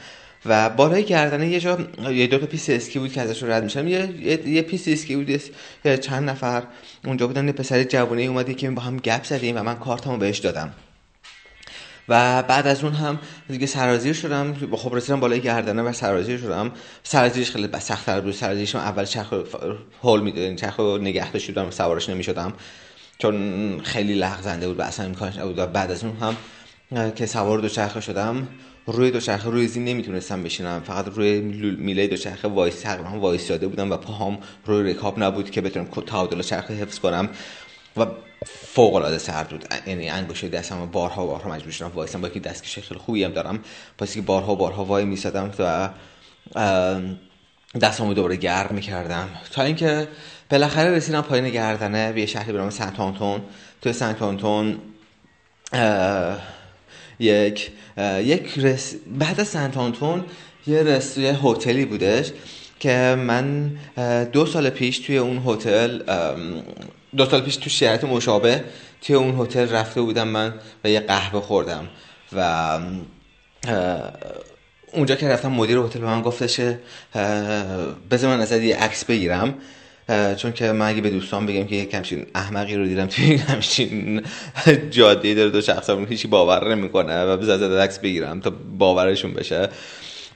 و 0.49 0.71
بالای 0.71 1.05
گردنه 1.05 1.49
یه 1.49 1.61
جا 1.61 1.79
یه 2.11 2.27
دو 2.27 2.39
تا 2.39 2.47
پیست 2.47 2.71
اسکی 2.71 2.99
بود 2.99 3.13
که 3.13 3.21
ازش 3.21 3.43
رد 3.43 3.65
میشم 3.65 3.89
یه, 3.89 4.11
یه, 4.21 4.49
یه 4.49 4.63
پیست 4.63 4.89
اسکی 4.89 5.17
بود 5.17 5.41
چند 6.01 6.31
نفر 6.31 6.63
اونجا 7.05 7.27
بودن 7.27 7.47
یه 7.47 7.53
پسر 7.53 7.85
جوانی 7.85 8.27
اومدی 8.27 8.55
که 8.55 8.71
با 8.71 8.83
هم 8.83 8.97
گپ 8.97 9.25
زدیم 9.25 9.57
و 9.57 9.63
من 9.63 9.75
کارتمو 9.75 10.17
بهش 10.17 10.39
دادم. 10.39 10.73
و 12.09 12.43
بعد 12.43 12.67
از 12.67 12.85
اون 12.85 12.93
هم 12.93 13.19
دیگه 13.49 13.67
سرازیر 13.67 14.13
شدم 14.13 14.55
خب 14.73 14.95
رسیدم 14.95 15.21
بالای 15.21 15.41
گردنه 15.41 15.83
و 15.83 15.93
سرازیر 15.93 16.39
شدم. 16.39 16.73
سرازیرش 17.03 17.51
خیلی 17.51 17.69
سخت 17.79 18.11
بود 18.11 18.33
سرازیرش 18.33 18.75
اول 18.75 19.05
چرخ 19.05 19.33
هول 20.03 20.21
می‌دادن 20.21 20.57
چرخ 20.57 20.81
نگه 20.81 21.33
داشتم 21.33 21.71
سوارش 21.71 22.09
نمی‌شدم. 22.09 22.53
چون 23.19 23.81
خیلی 23.85 24.15
لغزنده 24.15 24.69
بود 24.69 24.79
و 24.79 24.83
اصلا 24.83 25.07
امکانش 25.07 25.37
نبود. 25.37 25.73
بعد 25.73 25.91
از 25.91 26.05
اون 26.05 26.17
هم 26.17 26.37
که 27.11 27.27
سوار 27.27 27.59
دو 27.59 27.69
چرخه 27.69 28.01
شدم 28.01 28.49
روی 28.87 29.11
دو 29.11 29.21
چرخه 29.21 29.51
روی 29.51 29.69
زین 29.69 29.85
نمی‌تونستم 29.85 30.43
بشینم. 30.43 30.81
فقط 30.81 31.09
روی 31.09 31.41
میله 31.41 32.07
دو 32.07 32.17
چرخه 32.17 32.49
وایس 32.49 32.81
تقریبا 32.81 33.19
وایساده 33.21 33.69
بودم 33.69 33.91
و 33.91 33.97
پاهام 33.97 34.39
روی 34.67 34.93
رکاب 34.93 35.23
نبود 35.23 35.51
که 35.51 35.61
بتونم 35.61 35.87
تعادل 35.87 36.43
چرخه 36.43 36.75
حفظ 36.75 36.99
کنم 36.99 37.29
و 37.97 38.07
فوق 38.47 38.95
العاده 38.95 39.19
سرد 39.19 39.49
بود. 39.49 39.65
یعنی 39.87 40.09
انگشت 40.09 40.45
دستم 40.45 40.87
بارها 40.87 41.27
بارها 41.27 41.51
مجبور 41.51 41.73
شدم 41.73 41.93
وایسم. 41.95 42.21
با 42.21 42.29
که 42.29 42.41
دستکش 42.41 42.79
خیلی 42.79 43.01
خوبی 43.01 43.25
هم 43.25 43.33
دارم. 43.33 43.59
پس 43.99 44.15
که 44.15 44.21
بارها 44.21 44.55
بارها 44.55 44.85
وای 44.85 45.05
میسادم 45.05 45.51
و 45.59 45.91
دستمو 47.81 48.15
دوباره 48.15 48.37
گرم 48.37 48.75
می‌کردم. 48.75 49.29
تا 49.53 49.63
اینکه 49.63 50.09
بالاخره 50.51 50.91
رسیدم 50.91 51.21
پایین 51.21 51.49
گردنه 51.49 52.13
به 52.13 52.21
یه 52.21 52.27
شهری 52.27 52.53
به 52.53 52.59
نام 52.59 52.71
سنت 52.71 53.01
آنتون. 53.01 53.41
تو 53.83 53.93
سنت 53.93 54.23
آنتون 54.23 54.79
یک 57.21 57.71
یک 58.23 58.59
رس... 58.59 58.95
بعد 59.19 59.41
از 59.41 59.49
سنت 59.49 59.77
آنتون 59.77 60.25
یه 60.67 60.83
رست 60.83 61.19
یه 61.19 61.39
هتلی 61.43 61.85
بودش 61.85 62.33
که 62.81 63.17
من 63.19 63.71
دو 64.33 64.47
سال 64.47 64.71
پیش 64.71 64.99
توی 64.99 65.19
اون 65.19 65.43
هتل 65.47 66.03
دو 67.17 67.27
سال 67.27 67.41
پیش 67.41 67.57
تو 67.57 67.71
شرایط 67.71 68.05
مشابه 68.05 68.65
توی 69.03 69.17
اون 69.17 69.41
هتل 69.41 69.69
رفته 69.69 70.01
بودم 70.01 70.29
من 70.29 70.55
و 70.85 70.91
یه 70.91 71.01
قهوه 71.01 71.41
خوردم 71.41 71.89
و 72.33 72.79
اونجا 74.93 75.15
که 75.15 75.29
رفتم 75.29 75.53
مدیر 75.53 75.79
هتل 75.79 75.99
به 75.99 76.07
من 76.07 76.23
گفتش 76.23 76.61
بذار 78.11 78.37
من 78.37 78.41
ازت 78.41 78.61
یه 78.61 78.77
عکس 78.77 79.05
بگیرم. 79.05 79.55
چون 80.37 80.53
که 80.53 80.73
من 80.73 80.89
اگه 80.89 81.01
به 81.01 81.11
دوستان 81.11 81.47
بگم 81.47 81.67
که 81.67 81.77
یک 81.77 81.95
همچین 81.95 82.27
احمقی 82.35 82.77
رو 82.77 82.87
دیدم 82.87 83.07
توی 83.07 83.37
همچین 83.37 84.23
جاده 84.91 85.35
داره 85.35 85.51
دو 85.51 85.61
شخص 85.61 85.91
هم 85.91 86.05
هیچی 86.05 86.29
باور 86.29 86.75
نمی‌کنه 86.75 87.25
و 87.25 87.37
بذار 87.37 87.81
عکس 87.81 87.99
بگیرم 87.99 88.41
تا 88.41 88.53
باورشون 88.79 89.35
بشه. 89.35 89.69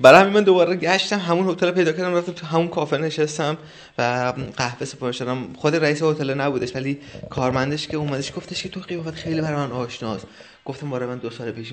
برای 0.00 0.20
همین 0.20 0.32
من 0.32 0.42
دوباره 0.42 0.76
گشتم 0.76 1.18
همون 1.18 1.48
هتل 1.48 1.70
پیدا 1.70 1.92
کردم 1.92 2.14
رفتم 2.14 2.32
تو 2.32 2.46
همون 2.46 2.68
کافه 2.68 2.98
نشستم 2.98 3.58
و 3.98 4.32
قهوه 4.56 4.84
سفارش 4.84 5.16
دادم 5.18 5.52
خود 5.56 5.76
رئیس 5.76 6.02
هتل 6.02 6.34
نبودش 6.34 6.76
ولی 6.76 6.98
کارمندش 7.30 7.88
که 7.88 7.96
اومدش 7.96 8.32
گفتش 8.36 8.62
که 8.62 8.68
تو 8.68 8.80
قیافت 8.80 9.14
خیلی 9.14 9.40
برای 9.40 9.56
من 9.56 9.72
آشناست. 9.72 10.26
گفتم 10.64 10.90
برای 10.90 11.08
من 11.08 11.18
دو 11.18 11.30
سال 11.30 11.50
پیش 11.50 11.72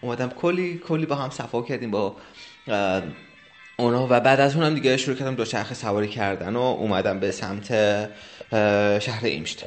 اومدم. 0.00 0.28
کلی 0.28 0.80
کلی 0.88 1.06
با 1.06 1.14
هم 1.14 1.30
صفا 1.30 1.62
کردیم 1.62 1.90
با 1.90 2.16
اونا 3.76 4.06
و 4.10 4.20
بعد 4.20 4.40
از 4.40 4.56
اونم 4.56 4.74
دیگه 4.74 4.96
شروع 4.96 5.16
کردم 5.16 5.34
دو 5.34 5.44
چرخ 5.44 5.74
سواری 5.74 6.08
کردن 6.08 6.56
و 6.56 6.60
اومدم 6.60 7.20
به 7.20 7.30
سمت 7.30 7.68
شهر 9.00 9.24
ایمشت. 9.24 9.64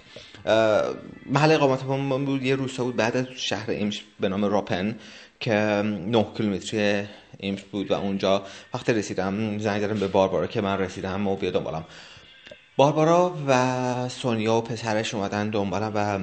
محل 1.26 1.52
اقامت 1.52 1.84
من 1.84 2.26
بود 2.26 2.44
یه 2.44 2.56
روستا 2.56 2.84
بود 2.84 2.96
بعد 2.96 3.18
از 3.18 3.26
شهر 3.36 3.72
ایمشت 3.72 4.04
به 4.20 4.30
نام 4.30 4.46
راپن 4.46 4.96
که 5.40 5.54
9 5.54 6.26
کیلومتری 6.38 7.08
ایمش 7.38 7.62
بود 7.62 7.92
و 7.92 7.94
اونجا 7.94 8.44
وقتی 8.74 8.94
رسیدم 8.94 9.58
زنگ 9.58 9.82
دادم 9.82 10.00
به 10.00 10.08
باربارا 10.08 10.48
که 10.48 10.62
من 10.62 10.80
رسیدم 10.80 11.28
و 11.28 11.36
بیا 11.36 11.52
دنبالم. 11.52 11.86
باربارا 12.78 13.36
و 13.48 14.10
سونیا 14.10 14.56
و 14.56 14.62
پسرش 14.62 15.14
اومدن 15.14 15.50
دنبالم 15.50 15.92
و 15.96 16.20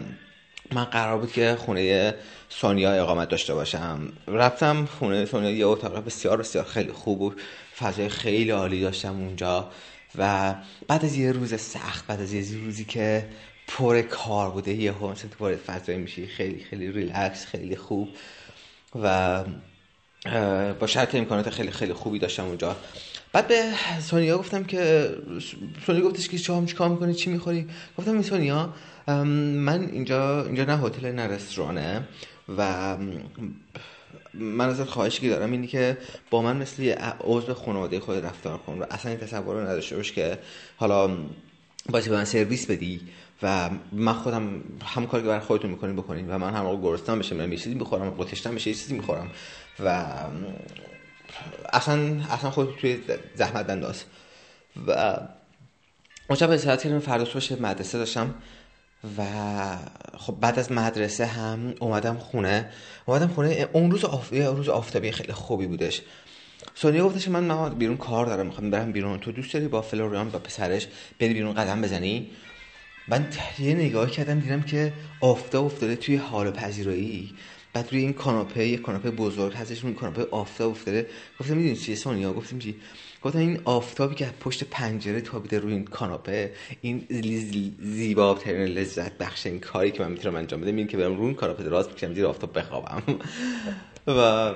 من 0.75 0.85
قرار 0.85 1.19
بود 1.19 1.33
که 1.33 1.57
خونه 1.59 2.15
سونیا 2.49 2.93
اقامت 2.93 3.29
داشته 3.29 3.55
باشم. 3.55 4.13
رفتم 4.29 4.89
خونه 4.99 5.25
سونیا 5.25 5.51
یه 5.51 5.67
اتاق 5.67 6.05
بسیار 6.05 6.37
بسیار 6.37 6.65
خیلی 6.65 6.93
خوب 6.93 7.19
بود. 7.19 7.41
فضای 7.79 8.09
خیلی 8.09 8.51
عالی 8.51 8.81
داشتم 8.81 9.17
اونجا. 9.21 9.71
و 10.19 10.55
بعد 10.89 11.05
از 11.05 11.17
یه 11.17 11.33
روز 11.33 11.61
سخت 11.61 12.07
بعد 12.07 12.21
از 12.21 12.33
یه 12.33 12.65
روزی 12.65 12.85
که 12.85 13.27
پر 13.67 14.03
کار 14.03 14.51
بوده 14.51 14.75
یه 14.75 14.93
هم 14.93 15.13
تو 15.13 15.29
وارد 15.39 15.57
فضای 15.57 15.97
میشی 15.97 16.27
خیلی 16.27 16.65
خیلی 16.65 16.93
ریلکس 16.93 17.47
خیلی 17.47 17.77
خوب. 17.77 18.09
و 19.03 19.45
با 20.81 20.87
شرط 20.87 21.15
امکانات 21.15 21.51
خیلی 21.51 21.71
خیلی 21.71 21.93
خوبی 21.93 22.19
داشتم 22.19 22.45
اونجا. 22.45 22.77
بعد 23.33 23.49
به 23.49 23.63
سونیا 24.01 24.39
گفتم 24.39 24.65
که 24.65 25.11
سونیا 25.87 26.03
گفتش 26.03 26.29
که 26.29 26.37
شام 26.37 26.67
چیکار 26.67 26.89
می‌کنی؟ 26.89 27.15
چی 27.15 27.31
می‌خوری؟ 27.31 27.69
گفتم 27.99 28.23
سونیا 28.23 28.75
من 29.07 29.89
اینجا 29.93 30.45
اینجا 30.45 30.65
نه 30.65 30.79
هتل 30.79 31.13
نه 31.13 31.27
رستورانه 31.27 32.09
و 32.59 32.97
من 34.35 34.69
ازت 34.69 34.85
خواهشی 34.85 35.29
دارم 35.29 35.53
اینی 35.53 35.67
که 35.67 35.99
با 36.31 36.43
من 36.43 36.57
مثل 36.57 36.83
یه 36.83 36.99
عضو 37.21 37.55
خانواده 37.55 38.01
خود 38.01 38.17
رفتار 38.17 38.59
کن 38.59 38.79
و 38.79 38.85
اصلا 38.91 39.11
این 39.11 39.21
تصور 39.21 39.55
رو 39.55 39.61
نداشته 39.61 39.97
باش 39.97 40.13
که 40.13 40.39
حالا 40.77 41.11
باید 41.89 42.09
به 42.09 42.17
من 42.17 42.25
سرویس 42.25 42.67
بدی 42.67 43.01
و 43.43 43.71
من 43.93 44.13
خودم 44.13 44.63
همون 44.85 45.09
کاری 45.09 45.23
که 45.23 45.29
برای 45.29 45.41
خودتون 45.41 45.71
می‌کنیم 45.71 45.97
بکنیم 45.97 46.27
و 46.31 46.39
من 46.39 46.55
هم 46.55 46.63
موقع 46.63 46.83
گرسنم 46.83 47.19
بشه 47.19 47.35
من 47.35 47.51
چیزی 47.51 47.75
می‌خورم 47.75 48.11
قتشتم 48.11 48.55
بشه 48.55 48.71
یه 48.71 48.77
چیزی 48.77 48.95
می‌خورم 48.95 49.31
و 49.85 50.15
اصلا 51.73 52.21
اصلا 52.31 52.51
خود 52.51 52.77
توی 52.81 52.99
زحمت 53.35 53.67
بنداز. 53.67 54.05
و 54.87 55.17
اون 56.29 56.39
شب 56.39 56.51
استراحت 56.51 56.83
کردم 56.83 56.99
فردا 56.99 57.25
صبح 57.41 57.63
مدرسه 57.63 57.99
داشتم. 57.99 58.35
و 59.19 59.25
خب 60.17 60.41
بعد 60.41 60.59
از 60.59 60.73
مدرسه 60.73 61.27
هم 61.27 61.75
اومدم 61.81 62.17
خونه. 62.17 62.69
اومدم 63.07 63.29
خونه 63.29 63.69
اون 63.73 63.91
روز 63.91 64.05
آف... 64.05 64.33
روز 64.33 64.69
آفتابی 64.69 65.11
خیلی 65.11 65.33
خوبی 65.33 65.67
بودش. 65.67 66.03
سونیا 66.75 67.05
گفتش 67.05 67.29
من 67.29 67.45
من 67.45 67.75
بیرون 67.75 67.97
کار 67.97 68.27
دارم 68.27 68.47
می‌خوام 68.47 68.71
برم 68.71 68.93
بیرون. 68.93 69.19
تو 69.19 69.33
دوست 69.33 69.53
داری 69.55 69.69
با 69.69 69.83
فلوریان 69.83 70.31
با 70.31 70.39
پسرش 70.39 70.89
بری 71.21 71.35
بیرون 71.35 71.55
قدم 71.55 71.81
بزنی؟ 71.83 72.31
من 73.09 73.27
یه 73.59 73.75
نگاه 73.75 74.11
کردم 74.11 74.41
دیدم 74.41 74.63
که 74.63 74.93
آفتاب 75.21 75.65
افتاده 75.65 75.97
توی 75.97 76.17
حال 76.17 76.51
پذیرایی. 76.51 77.35
بعد 77.75 77.89
روی 77.93 78.01
این 78.01 78.13
کاناپه 78.13 78.67
یه 78.67 78.77
کاناپه 78.77 79.11
بزرگ 79.11 79.55
هستش 79.55 79.85
اون 79.85 79.95
کاناپه 79.95 80.27
آفتاب 80.31 80.71
افتاده. 80.71 81.07
گفتم 81.41 81.57
می‌دونی 81.57 81.77
چیه 81.77 81.97
سونیا؟ 81.97 82.33
گفتم 82.33 82.59
چی؟ 82.59 82.77
گفتم 83.23 83.39
این 83.39 83.61
آفتابی 83.65 84.15
که 84.15 84.31
پشت 84.41 84.65
پنجره 84.65 85.21
تابیده 85.21 85.59
روی 85.59 85.73
این 85.73 85.85
کاناپه 85.85 86.53
این 86.81 87.07
زیبا 87.81 88.35
ترین 88.35 88.65
لذت 88.65 89.19
بخش 89.19 89.47
این 89.47 89.61
کاری 89.61 89.91
که 89.91 90.03
من 90.03 90.13
می‌تونم 90.13 90.37
انجام 90.37 90.61
بدم 90.61 90.77
این 90.77 90.87
که 90.87 90.97
برم 90.97 91.17
روی 91.17 91.27
این 91.27 91.35
کاناپه 91.35 91.63
دراز 91.65 91.89
بکشم 91.89 92.15
زیر 92.15 92.27
آفتاب 92.27 92.59
بخوابم. 92.59 93.03
و 94.07 94.55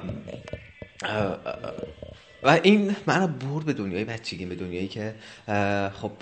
و 2.42 2.60
این 2.62 2.96
من 3.06 3.26
برد 3.26 3.64
به 3.64 3.72
دنیای 3.72 4.04
بچگی 4.04 4.46
به 4.46 4.54
دنیایی 4.54 4.88
که 4.88 5.14
خب 6.00 6.12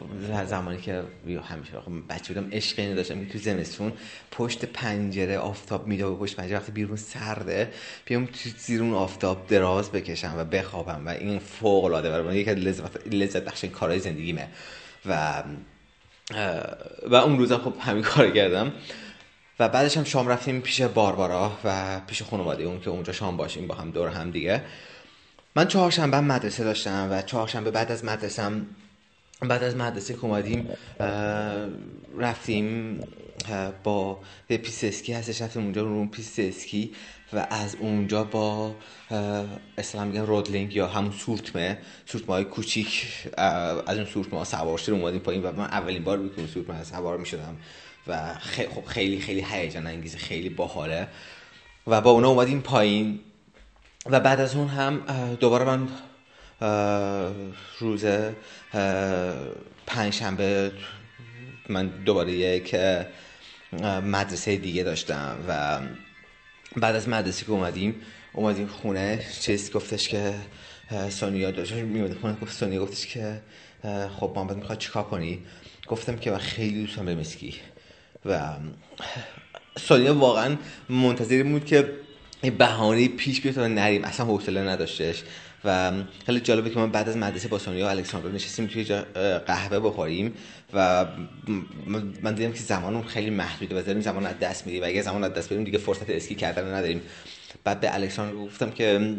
زمانی 0.47 0.81
که 0.81 1.03
همیشه 1.27 1.81
خب 1.81 1.93
بچه 2.09 2.35
بودم 2.35 2.49
عشق 2.53 2.79
اینو 2.79 2.95
داشتم 2.95 3.25
که 3.25 3.33
تو 3.33 3.39
زمستون 3.39 3.93
پشت 4.31 4.65
پنجره 4.65 5.39
آفتاب 5.39 5.87
میده 5.87 6.05
و 6.05 6.17
پشت 6.17 6.37
پنجره 6.37 6.59
وقتی 6.59 6.73
بیرون 6.73 6.97
سرده 6.97 7.73
بیام 8.05 8.27
تو 8.27 8.51
زیر 8.59 8.83
اون 8.83 8.95
آفتاب 8.95 9.47
دراز 9.47 9.93
بکشم 9.93 10.35
و 10.39 10.45
بخوابم 10.45 11.07
و 11.07 11.09
این 11.09 11.39
فوق 11.39 11.85
العاده 11.85 12.11
برای 12.11 12.27
من 12.27 12.35
یکی 12.35 12.55
لذت 12.55 13.07
لذت 13.07 13.45
بخش 13.45 13.65
کارهای 13.65 14.01
زندگیمه. 14.01 14.49
و 15.07 15.43
و 17.07 17.15
اون 17.15 17.39
روزا 17.39 17.59
خب 17.59 17.75
همین 17.81 18.03
کار 18.03 18.31
کردم. 18.31 18.73
و 19.59 19.69
بعدش 19.69 19.97
هم 19.97 20.05
شام 20.05 20.29
رفتیم 20.29 20.61
پیش 20.61 20.81
باربارا 20.81 21.53
و 21.65 22.01
پیش 22.07 22.23
خانواده 22.23 22.65
اون 22.65 22.81
که 22.81 22.91
اونجا 22.91 23.13
شام 23.13 23.37
باشیم 23.37 23.67
با 23.67 23.75
هم 23.75 23.91
دور 23.91 24.09
هم 24.09 24.31
دیگه. 24.31 24.63
من 25.57 25.69
چهارشنبه 25.69 26.21
مدرسه 26.21 26.65
داشتم 26.65 27.09
و 27.11 27.23
چهارشنبه 27.23 27.71
بعد 27.71 27.93
از 27.93 28.05
مدرسم 28.05 28.67
بعد 29.41 29.63
از 29.63 29.77
مدرسه 29.77 30.15
که 30.15 30.25
اومدیم 30.25 30.69
رفتیم 32.19 33.01
با 33.85 34.19
یه 34.51 34.59
پیست 34.59 34.85
اسکی 34.85 35.13
هستش 35.13 35.43
رفتیم 35.43 35.63
اونجا 35.63 35.83
رو 35.83 36.07
پیست 36.07 36.39
اسکی 36.39 36.93
و 37.33 37.47
از 37.51 37.77
اونجا 37.81 38.25
با 38.25 38.75
اصلا 39.79 40.05
میگن 40.05 40.27
Rodeling 40.27 40.77
یا 40.77 40.87
همون 40.87 41.13
سورتمه 41.13 41.79
سورتمه 42.07 42.35
های 42.35 42.45
کوچیک 42.45 43.07
از 43.87 43.97
اون 43.97 44.05
سورتمه 44.07 44.39
ها 44.39 44.45
سوار 44.45 44.79
شده 44.79 44.95
اومدیم 44.95 45.21
پایین 45.21 45.43
و 45.43 45.53
من 45.53 45.65
اولین 45.65 46.05
بار 46.05 46.19
بود 46.19 46.37
که 46.37 46.47
سورتمه 46.47 46.85
سوار 46.85 47.19
می‌شدم 47.19 47.57
و 48.07 48.35
خب 48.75 48.85
خیلی 48.85 49.21
خیلی 49.21 49.47
هیجان 49.51 49.87
انگیزه 49.87 50.19
خیلی 50.19 50.49
باحاله 50.49 51.09
و 51.87 52.01
با 52.01 52.11
اونا 52.11 52.29
اومدیم 52.29 52.61
پایین. 52.61 53.21
و 54.11 54.21
بعد 54.21 54.41
از 54.41 54.57
اون 54.57 54.69
هم 54.69 55.01
دوباره 55.41 55.65
من 55.65 55.89
روز 57.79 58.05
پنجشنبه 59.87 60.73
من 61.69 61.87
دوباره 61.87 62.33
یک 62.33 62.77
مدرسه 64.03 64.57
دیگه 64.57 64.83
داشتم 64.83 65.37
و 65.49 65.81
بعد 66.77 66.97
از 66.97 67.09
مدرسه 67.09 67.45
که 67.45 67.51
اومدیم 67.51 67.95
اومدیم 68.33 68.67
خونه 68.67 69.25
چیز 69.41 69.73
گفتش 69.73 70.09
که 70.09 70.35
سونیا 71.09 71.51
داشت 71.51 71.73
میومد 71.73 72.19
خونه 72.19 72.37
گفت 72.43 72.53
سونیا 72.53 72.83
گفتش 72.83 73.07
که 73.07 73.41
خب 74.21 74.33
محمد 74.37 74.57
می‌خواد 74.57 74.79
چیکار 74.79 75.03
کنی؟ 75.03 75.43
گفتم 75.87 76.17
که 76.17 76.31
من 76.31 76.39
خیلی 76.39 76.87
دوستم 76.87 77.05
به 77.05 77.15
مسکی 77.15 77.55
و 78.27 78.41
سونیا 79.79 80.15
واقعا 80.15 80.57
منتظر 80.89 81.43
بود 81.43 81.65
که 81.65 81.91
بهانه 82.51 83.09
پیش 83.09 83.41
بیاد 83.41 83.55
تا 83.55 83.67
نریم. 83.67 84.05
اصلا 84.05 84.27
حوصله 84.27 84.61
نداشتش. 84.61 85.23
و 85.65 85.93
خیلی 86.27 86.41
جالبه 86.41 86.71
که 86.71 86.79
من 86.79 86.91
بعد 86.91 87.09
از 87.09 87.17
مدرسه 87.17 87.49
با 87.49 87.59
سونیا 87.59 87.87
و 87.87 87.89
الکساندر 87.89 88.29
نشستیم 88.29 88.67
توی 88.67 88.85
قهوه 89.47 89.79
بخوریم 89.79 90.35
و 90.75 91.07
من 92.23 92.35
دیدم 92.35 92.53
که 92.53 92.59
زمانم 92.59 93.03
خیلی 93.03 93.31
محدوده 93.31 93.81
و 93.81 93.83
داریم 93.83 94.01
زمان 94.01 94.27
از 94.27 94.39
دست 94.39 94.67
میدیم. 94.67 94.83
و 94.83 94.87
اگه 94.87 95.03
زمان 95.03 95.25
از 95.25 95.35
دست 95.35 95.53
بدیم 95.53 95.65
دیگه 95.65 95.79
فرصت 95.79 96.11
اسکی 96.11 96.35
کردن 96.35 96.75
نداریم. 96.75 97.03
بعد 97.65 97.81
به 97.81 97.95
الکساندر 97.95 98.35
گفتم 98.35 98.71
که 98.71 99.15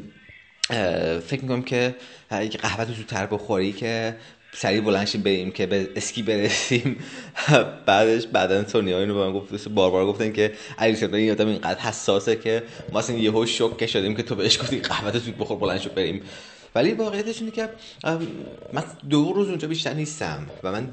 فکر 1.28 1.42
می‌کنم 1.42 1.62
که 1.62 1.96
اگه 2.30 2.58
قهوه 2.58 2.86
زودتر 2.86 3.26
بخوری 3.26 3.72
که 3.72 4.16
سریع 4.60 4.82
بلنشیم 4.82 5.22
بریم 5.22 5.52
که 5.52 5.66
به 5.66 5.90
اسکی 5.96 6.24
برسیم. 6.24 7.00
بعدش 7.86 8.28
بعدا 8.28 8.68
سونیا 8.68 9.00
اینو 9.00 9.14
به 9.14 9.20
من 9.20 9.34
گفت 9.34 9.68
بار 9.68 9.92
بار 9.92 10.06
گفتن 10.06 10.32
که 10.32 10.54
علی 10.78 11.06
این 11.16 11.32
آدم 11.32 11.48
اینقدر 11.48 11.80
حساسه 11.80 12.36
که 12.36 12.64
ما 12.92 13.00
اصلا 13.00 13.16
یهو 13.16 13.46
شوکه 13.46 13.88
شدیم 13.88 14.16
که 14.16 14.24
تو 14.24 14.36
بهش 14.36 14.60
گفتی 14.60 14.80
قهوه 14.80 15.12
تو 15.12 15.32
بخور 15.32 15.58
بلند 15.58 15.80
شو 15.80 15.90
بریم. 15.90 16.22
ولی 16.76 16.94
واقعیتش 16.94 17.40
اینه 17.40 17.52
که 17.52 17.70
من 18.74 18.84
دو 19.10 19.34
روز 19.34 19.50
اونجا 19.50 19.68
بیشتر 19.68 19.94
نیستم 19.94 20.48
و 20.64 20.72
من 20.72 20.88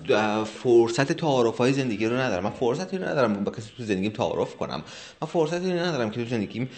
فرصت 0.44 1.12
تعارف 1.12 1.58
های 1.58 1.72
زندگی 1.72 2.06
رو 2.06 2.16
ندارم. 2.16 2.44
من 2.44 2.50
فرصت 2.50 2.94
رو 2.94 3.04
ندارم 3.04 3.44
با 3.44 3.52
کسی 3.52 3.70
تو 3.76 3.84
زندگیم 3.84 4.12
تعارف 4.12 4.56
کنم. 4.56 4.82
من 5.22 5.28
فرصت 5.28 5.64
رو 5.64 5.72
ندارم 5.72 6.10
که 6.10 6.24
تو 6.24 6.30
زندگیم 6.30 6.68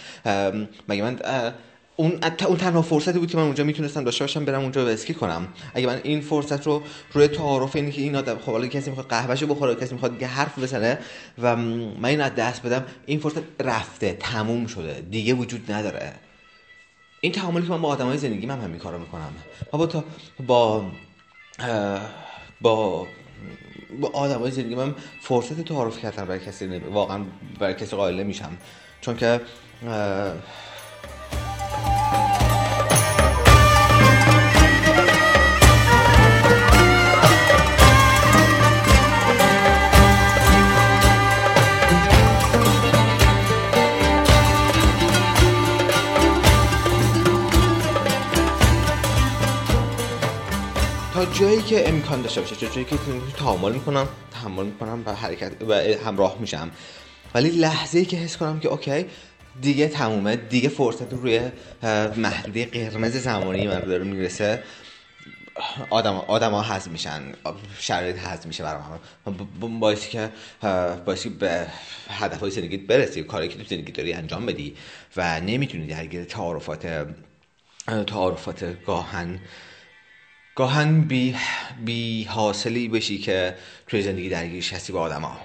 مگه 0.88 1.02
من 1.02 1.18
اون 1.96 2.20
اون 2.46 2.56
تنها 2.56 2.82
فرصتی 2.82 3.18
بود 3.18 3.30
که 3.30 3.36
من 3.36 3.42
اونجا 3.42 3.64
می‌تونستم 3.64 4.04
داشته 4.04 4.24
باشم 4.24 4.44
برم 4.44 4.60
اونجا 4.60 4.88
اسکی 4.88 5.14
کنم. 5.14 5.48
اگه 5.74 5.86
من 5.86 6.00
این 6.04 6.20
فرصت 6.20 6.66
رو 6.66 6.82
روی 7.12 7.28
تعارف 7.28 7.76
اینی 7.76 7.92
که 7.92 8.02
این 8.02 8.16
آدم 8.16 8.38
خب 8.38 8.52
حالا 8.52 8.66
کسی 8.66 8.90
می‌خواد 8.90 9.08
قهوهشو 9.08 9.46
بخوره 9.46 9.74
کسی 9.74 9.94
می‌خواد 9.94 10.22
یه 10.22 10.28
حرف 10.28 10.58
بزنه 10.58 10.98
و 11.42 11.56
من 11.56 12.04
این 12.04 12.20
از 12.20 12.34
دست 12.34 12.62
بدم 12.62 12.84
این 13.06 13.18
فرصت 13.18 13.42
رفته 13.60 14.16
تموم 14.20 14.66
شده 14.66 15.02
دیگه 15.10 15.34
وجود 15.34 15.72
نداره. 15.72 16.12
این 17.20 17.32
تعاملی 17.32 17.66
که 17.66 17.72
من 17.72 17.82
با 17.82 17.88
آدمای 17.88 18.18
زندگی 18.18 18.46
من 18.46 18.60
همین 18.60 18.78
کارو 18.78 18.98
می‌کنم. 18.98 19.32
با 19.70 19.86
تا 19.86 20.04
با 20.46 20.84
با 22.60 23.06
با 24.00 24.08
آدمای 24.12 24.50
زندگی 24.50 24.74
من 24.74 24.94
فرصت 25.20 25.60
تعارف 25.60 25.98
کردن 25.98 26.24
برای 26.24 26.40
کسی 26.40 26.66
واقعا 26.66 27.24
برای 27.58 27.74
کسی 27.74 27.96
قائل 27.96 28.20
نمیشم. 28.20 28.56
چون 29.00 29.16
که 29.16 29.40
جایی 51.40 51.62
که 51.62 51.88
امکان 51.88 52.22
داشته 52.22 52.40
باشه 52.40 52.56
جایی 52.56 52.84
که 52.84 52.96
تحمل 53.38 53.72
می‌کنم 53.72 54.08
تحمل 54.30 54.66
می‌کنم 54.66 55.02
و 55.06 55.14
حرکت 55.14 55.52
و 55.68 55.75
همراه 55.75 56.36
میشم. 56.40 56.70
ولی 57.34 57.49
لحظه 57.49 57.99
ای 57.99 58.04
که 58.04 58.16
حس 58.16 58.36
کنم 58.36 58.60
که 58.60 58.68
اوکی 58.68 59.06
دیگه 59.60 59.88
تمومه 59.88 60.36
دیگه 60.36 60.68
فرصت 60.68 61.12
روی 61.12 61.40
محدوده 62.16 62.66
قرمز 62.66 63.16
زمانی 63.16 63.66
من 63.68 63.80
داره 63.80 64.04
می‌رسه 64.04 64.62
آدم 65.90 66.14
آدم 66.14 66.50
ها 66.50 66.62
حذف 66.62 66.88
میشن 66.88 67.22
شرایط 67.78 68.18
حذف 68.18 68.46
میشه 68.46 68.62
برای 68.62 68.80
من 69.60 69.80
باعثی 69.80 70.10
که 70.10 70.30
باعثی 71.06 71.28
به 71.28 71.66
هدف 72.08 72.40
های 72.40 72.50
زندگی 72.50 72.76
برسی 72.76 73.22
کاری 73.22 73.49
که 73.49 73.58
تو 73.58 73.64
زندگی 73.64 73.92
داری 73.92 74.12
انجام 74.12 74.46
بدی 74.46 74.76
و 75.16 75.40
نمی‌تونی 75.40 75.86
درگیر 75.86 76.25
تعارفات 76.25 77.06
تعارفات 78.06 78.84
گاهن 78.86 79.40
گاهن 80.56 81.00
بی, 81.00 81.36
بی 81.84 82.25
حاصلی 82.25 82.88
بشی 82.88 83.19
که 83.19 83.56
توی 83.86 84.02
زندگی 84.02 84.28
درگیرش 84.28 84.73
هستی 84.73 84.92
با 84.92 85.00
آدما. 85.00 85.40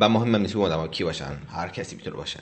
و 0.00 0.08
مهم 0.08 0.36
نیست 0.36 0.56
اون 0.56 0.66
آدما 0.66 0.88
کی 0.88 1.04
باشن 1.04 1.38
هر 1.52 1.68
کسی 1.68 1.96
می‌تونه 1.96 2.16
باشه. 2.16 2.40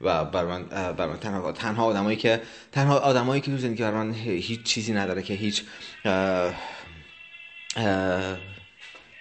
و 0.00 0.24
بر 0.24 0.44
من, 0.44 0.64
بر 0.92 1.06
من 1.06 1.16
تنها 1.16 1.52
تنها 1.52 1.84
آدمایی 1.84 2.16
که 2.16 2.40
تنها 2.72 2.98
آدمایی 2.98 3.40
که 3.40 3.50
تو 3.50 3.56
زندگی 3.56 3.82
بر 3.82 3.90
من 3.90 4.12
هیچ 4.14 4.62
چیزی 4.62 4.92
نداره 4.92 5.22
که 5.22 5.34
هیچ 5.34 5.64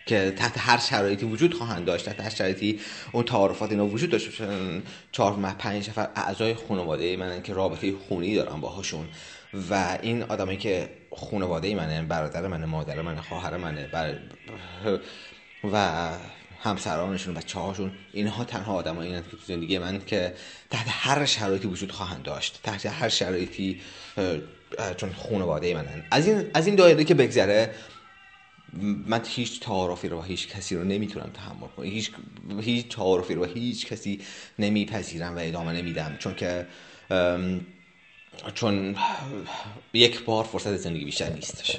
که 0.06 0.32
تحت 0.32 0.54
هر 0.58 0.78
شرایطی 0.78 1.26
وجود 1.26 1.54
خواهند 1.54 1.86
داشت 1.86 2.06
تحت 2.06 2.22
هر 2.22 2.30
شرایطی 2.30 2.80
اون 3.12 3.24
تعارفات 3.24 3.72
اینا 3.72 3.86
وجود 3.86 4.12
باشن. 4.12 4.82
چهار 5.12 5.34
ماه 5.34 5.54
پنج 5.54 5.90
نفر 5.90 6.10
اعضای 6.16 6.54
خانواده 6.54 7.18
من 7.18 7.42
که 7.42 7.54
رابطه 7.54 7.94
خونی 8.08 8.36
دارم 8.36 8.62
باهاشون. 8.62 9.08
و 9.70 9.98
این 10.02 10.24
آدمایی 10.24 10.58
که 10.58 11.01
خانواده 11.16 11.76
منه 11.76 12.02
برادر 12.02 12.48
منه 12.48 12.66
مادر 12.66 13.02
منه 13.02 13.22
خواهر 13.22 13.58
منه 13.58 13.88
بر... 13.88 14.18
و 15.74 16.10
همسرانشون 16.64 17.34
بچه 17.34 17.60
هاشون 17.60 17.92
اینها 18.14 18.44
تنها 18.44 18.74
آدم 18.74 19.04
که 19.04 19.22
تو 19.32 19.38
زندگی 19.48 19.78
من 19.78 20.00
که 20.06 20.34
تحت 20.70 20.86
هر 20.90 21.26
شرایطی 21.26 21.68
وجود 21.68 21.92
خواهند 21.92 22.24
داشت 22.24 22.60
تحت 22.64 22.86
هر 22.86 23.10
شرایطی 23.10 23.82
چون 24.98 25.14
خانواده 25.14 25.74
منن. 25.74 26.04
از 26.12 26.28
این 26.28 26.52
از 26.54 26.68
این 26.68 26.76
دایره 26.76 27.04
که 27.04 27.14
بگذره 27.14 27.76
من 29.06 29.22
هیچ 29.28 29.60
تعارفی 29.60 30.08
رو 30.08 30.22
هیچ 30.22 30.48
کسی 30.48 30.76
رو 30.76 30.84
نمی‌تونم 30.84 31.32
تحمل 31.34 31.68
کنم. 31.68 31.86
هیچ 31.86 32.12
هیچ 32.60 32.88
تعارفی 32.88 33.34
رو 33.34 33.46
هیچ 33.46 33.86
کسی 33.86 34.22
نمیپذیرم 34.60 35.36
و 35.36 35.40
ادامه 35.40 35.72
نمیدم. 35.72 36.16
چون 36.20 36.36
که 36.36 36.68
چون 38.54 38.96
یک 39.94 40.26
بار 40.26 40.44
فرصت 40.44 40.76
زندگی 40.76 41.06
بیشتر 41.06 41.30
نیستش 41.30 41.78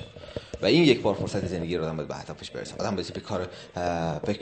و 0.62 0.66
این 0.66 0.84
یک 0.84 1.00
بار 1.00 1.14
فرصت 1.14 1.46
زندگی 1.46 1.76
رو 1.76 1.84
آدم 1.84 1.96
باید 1.96 2.08
به 2.08 2.14
هدفش 2.14 2.50
برسه 2.50 2.74
آدم 2.80 2.96
باید 2.96 3.12
به 3.12 3.20
کار 3.20 3.48
به 4.26 4.38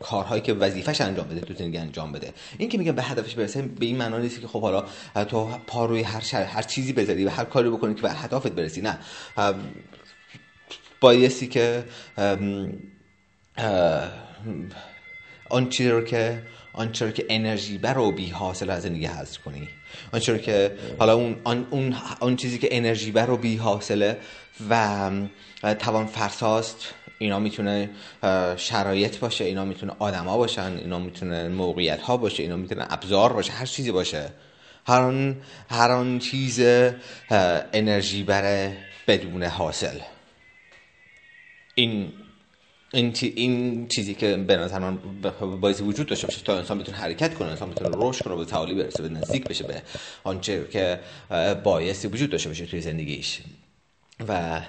کارهایی 0.00 0.42
که 0.42 0.52
وظیفش 0.52 1.00
انجام 1.00 1.28
بده 1.28 1.40
تو 1.40 1.54
زندگی 1.54 1.78
انجام 1.78 2.12
بده. 2.12 2.32
این 2.58 2.68
که 2.68 2.78
میگم 2.78 2.92
به 2.92 3.02
هدفش 3.02 3.34
برسه 3.34 3.62
به 3.62 3.86
این 3.86 3.96
معنا 3.96 4.18
نیست 4.18 4.40
که 4.40 4.46
خب 4.46 4.60
حالا 4.60 4.84
تو 5.24 5.44
پا 5.66 5.86
روی 5.86 6.02
هر 6.02 6.20
شر... 6.20 6.42
هر 6.42 6.62
چیزی 6.62 6.92
بذاری 6.92 7.24
و 7.24 7.30
هر 7.30 7.44
کاری 7.44 7.70
بکنی 7.70 7.94
که 7.94 8.02
به 8.02 8.10
هدفت 8.10 8.52
برسی. 8.52 8.80
نه. 8.80 8.98
بایستی 11.00 11.46
که 11.46 11.84
آن 15.50 15.68
چیزی 15.68 15.90
رو 15.90 16.00
که 16.04 16.42
آنچه 16.72 17.12
که 17.12 17.26
انرژی 17.28 17.78
بر 17.78 17.98
و 17.98 18.12
بی 18.12 18.30
حاصل 18.30 18.70
از 18.70 18.82
زندگی 18.82 19.06
حذف 19.06 19.38
کنی. 19.38 19.68
آنچه 20.12 20.38
که 20.38 20.76
حالا 20.98 21.14
اون 21.14 21.36
آن, 21.44 21.66
اون 21.70 21.96
آن 22.20 22.36
چیزی 22.36 22.58
که 22.58 22.68
انرژی 22.70 23.10
بر 23.10 23.30
و 23.30 23.36
بی 23.36 23.56
حاصله 23.56 24.18
و 24.70 25.10
توان 25.78 26.06
فرساست 26.06 26.94
اینا 27.18 27.38
می‌تونه 27.38 27.90
شرایط 28.56 29.18
باشه 29.18 29.44
اینا 29.44 29.64
می‌تونه 29.64 29.92
آدما 29.98 30.36
باشن 30.36 30.72
اینا 30.76 30.98
می‌تونه 30.98 31.48
موقعیت 31.48 32.00
ها 32.00 32.16
باشه 32.16 32.42
اینا 32.42 32.56
می‌تونه 32.56 32.86
ابزار 32.90 33.32
باشه 33.32 33.52
هر 33.52 33.66
چیزی 33.66 33.92
باشه. 33.92 34.28
هر 34.86 35.00
آن 35.00 35.36
هر 35.70 35.90
آن 35.90 36.18
چیز 36.18 36.60
انرژی 37.72 38.22
بره 38.22 38.76
بدون 39.08 39.42
حاصل. 39.42 39.98
این 41.74 42.12
این, 42.94 43.14
این 43.22 43.88
چیزی 43.88 44.14
که 44.14 44.36
به 44.36 44.56
نظر 44.56 44.78
من 44.78 44.98
باعث 45.60 45.80
وجود 45.80 46.06
داشته 46.06 46.26
باشه 46.26 46.40
تا 46.44 46.58
انسان 46.58 46.78
بتونه 46.78 46.98
حرکت 46.98 47.34
کنه 47.34 47.48
انسان 47.48 47.70
بتونه 47.70 47.90
رشد 47.94 48.24
کنه 48.24 48.36
به 48.36 48.44
تعالی 48.44 48.74
برسه 48.74 49.02
به 49.02 49.08
نزدیک 49.08 49.44
بشه 49.44 49.64
به 49.64 49.82
آنچه 50.24 50.66
که 50.72 51.00
بایستی 51.64 52.08
وجود 52.08 52.30
داشته 52.30 52.48
باشه 52.48 52.66
توی 52.66 52.80
زندگیش. 52.80 53.40
و 54.28 54.60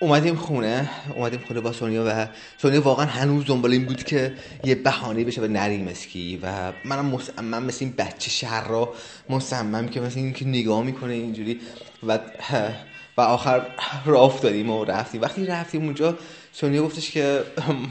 اومدیم 0.00 0.36
خونه 0.36 0.90
اومدیم 1.16 1.40
خونه 1.46 1.60
با 1.60 1.72
سونیا 1.72 2.04
و 2.06 2.28
سونیا 2.58 2.80
واقعا 2.80 3.06
هنوز 3.06 3.44
دنبال 3.46 3.72
این 3.72 3.84
بود 3.84 4.04
که 4.04 4.34
یه 4.64 4.74
بهانه 4.74 5.24
بشه 5.24 5.42
و 5.42 5.46
نریم 5.46 5.88
اسکی 5.88 6.40
و 6.42 6.72
منم 6.84 7.06
مصمم 7.06 7.62
مثل 7.62 7.84
این 7.84 7.94
بچه 7.98 8.30
شهر 8.30 8.68
را 8.68 8.94
مصمم 9.28 9.88
که 9.88 10.00
مثل 10.00 10.18
این 10.18 10.32
که 10.32 10.46
نگاه 10.46 10.82
می‌کنه 10.82 11.12
اینجوری 11.12 11.60
و 12.06 12.18
و 13.16 13.20
آخر 13.20 13.66
راه 14.06 14.22
افتادیم 14.22 14.70
و 14.70 14.84
رفتیم. 14.84 15.20
وقتی 15.20 15.46
رفتیم 15.46 15.84
اونجا 15.84 16.18
سونیا 16.52 16.82
گفتش 16.82 17.10
که 17.10 17.40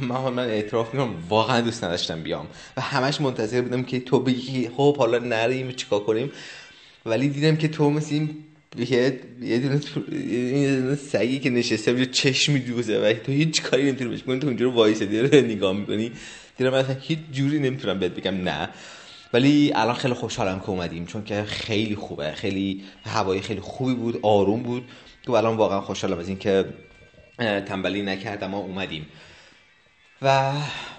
من 0.01 0.34
من 0.34 0.45
اعتراف 0.45 0.93
می‌کنم 0.93 1.13
واقعا 1.29 1.62
دوست 1.62 1.84
نداشتم 1.84 2.23
بیام. 2.23 2.47
و 2.77 2.81
همش 2.81 3.21
منتظر 3.21 3.62
بودم 3.62 3.84
که 3.84 3.99
تو 3.99 4.19
بگی 4.19 4.69
خب 4.77 4.97
حالا 4.97 5.19
نریم 5.19 5.71
چیکار 5.71 5.99
کنیم. 5.99 6.31
ولی 7.05 7.29
دیدم 7.29 7.55
که 7.55 7.67
تو 7.67 7.89
مثل 7.89 8.15
این 8.15 8.29
یه 9.41 9.60
دونه 9.60 10.95
سگی 10.95 11.39
که 11.39 11.49
نشسته 11.49 11.91
اونجا 11.91 12.12
چشم 12.12 12.53
میدوزه 12.53 12.99
و 12.99 13.13
تو 13.13 13.31
هیچ 13.31 13.62
کاری 13.62 13.84
نمی‌تونی 13.84 14.10
بهش 14.10 14.23
کنی 14.23 14.39
تو 14.39 14.47
اونجا 14.47 14.65
رو 14.65 14.71
وایسادی 14.71 15.19
رو 15.19 15.27
نگاه 15.27 15.73
می‌کنی. 15.73 16.12
دیدم 16.57 16.69
مثلا 16.69 16.95
هیچ 17.01 17.19
جوری 17.31 17.60
نمی‌تونم 17.60 17.99
بهت 17.99 18.12
بگم 18.12 18.36
نه. 18.36 18.69
ولی 19.34 19.71
الان 19.75 19.95
خیلی 19.95 20.13
خوشحالم 20.13 20.60
که 20.60 20.69
اومدیم 20.69 21.05
چون 21.05 21.23
که 21.23 21.43
خیلی 21.43 21.95
خوبه. 21.95 22.31
خیلی 22.31 22.84
هوای 23.05 23.41
خیلی 23.41 23.60
خوبی 23.60 23.93
بود 23.93 24.19
آروم 24.21 24.63
بود. 24.63 24.84
تو 25.23 25.31
الان 25.31 25.57
واقعا 25.57 25.81
خوشحالم 25.81 26.19
از 26.19 26.27
اینکه 26.27 26.65
تنبلی 27.38 28.01
نکردم 28.01 28.47
ما 28.47 28.57
اومدیم. 28.57 29.07
و 30.21 30.51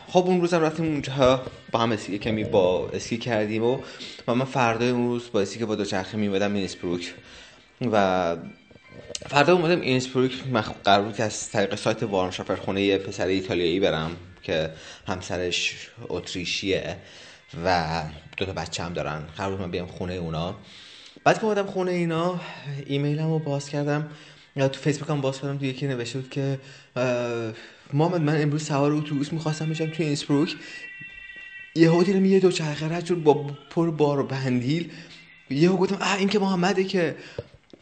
خب 0.09 0.25
اون 0.27 0.41
روزم 0.41 0.61
رفتیم 0.61 0.87
اونجا 0.87 1.43
با 1.73 1.79
هم 1.79 1.93
اسکی 1.93 2.19
کمی 2.19 2.45
با 2.45 2.89
اسکی 2.89 3.19
کردیم 3.19 3.65
و, 3.65 3.79
و 4.29 4.35
من 4.35 4.45
فردای 4.45 4.91
اون 4.91 5.09
روز 5.09 5.33
با 5.33 5.41
اسکی 5.41 5.59
که 5.59 5.67
با 5.67 5.75
دوچرخه 5.75 6.17
میمدم 6.17 6.55
اینسبروک. 6.55 7.15
و 7.93 8.37
فردا 9.29 9.55
اومدم 9.55 9.81
اینسبروک. 9.81 10.33
قرار 10.85 11.03
بود 11.03 11.17
که 11.17 11.23
از 11.23 11.51
طریق 11.51 11.75
سایت 11.75 12.03
وارنشافر 12.03 12.57
خونه 12.57 12.99
پسر 12.99 13.27
ایتالیایی 13.27 13.81
برم 13.81 14.17
که 14.43 14.71
همسرش 15.07 15.89
اتریشیه 16.09 16.97
و 17.65 18.03
دو 18.37 18.45
تا 18.45 18.53
بچه 18.53 18.83
هم 18.83 18.93
دارن. 18.93 19.23
قرار 19.37 19.51
بود 19.51 19.61
من 19.61 19.71
بیام 19.71 19.87
خونه 19.87 20.15
اونا. 20.15 20.55
بعد 21.25 21.39
که 21.39 21.45
اومدم 21.45 21.67
خونه 21.67 21.91
اینا 21.91 22.41
ایمیلم 22.87 23.31
رو 23.31 23.39
باز 23.39 23.69
کردم. 23.69 24.09
تو 24.57 24.81
فیسبوک 24.81 25.11
هم 25.11 25.21
باز 25.21 25.41
کردم 25.41 25.59
تو 25.59 25.65
یکی 25.65 25.87
نوشته 25.87 26.19
بود 26.19 26.31
که 26.31 26.59
محمد 27.93 28.21
من 28.21 28.43
امروز 28.43 28.65
سوار 28.65 28.93
اتوبوس 28.93 29.33
می‌خواستم 29.33 29.71
بشم 29.71 29.87
توی 29.87 30.07
اینسبروک 30.07 30.57
یه 31.75 32.03
دیدم 32.05 32.25
یه 32.25 32.41
دو 32.41 32.51
چرخه 32.51 32.97
رد 32.97 33.25
با 33.25 33.35
پر 33.71 33.91
بار 33.91 34.21
و 34.21 34.23
بندیل. 34.23 34.91
یهو 35.51 35.77
گفتم 35.77 35.99
اه 36.01 36.17
این 36.19 36.29
که 36.29 36.39
محمده 36.39 36.85
که 36.85 37.17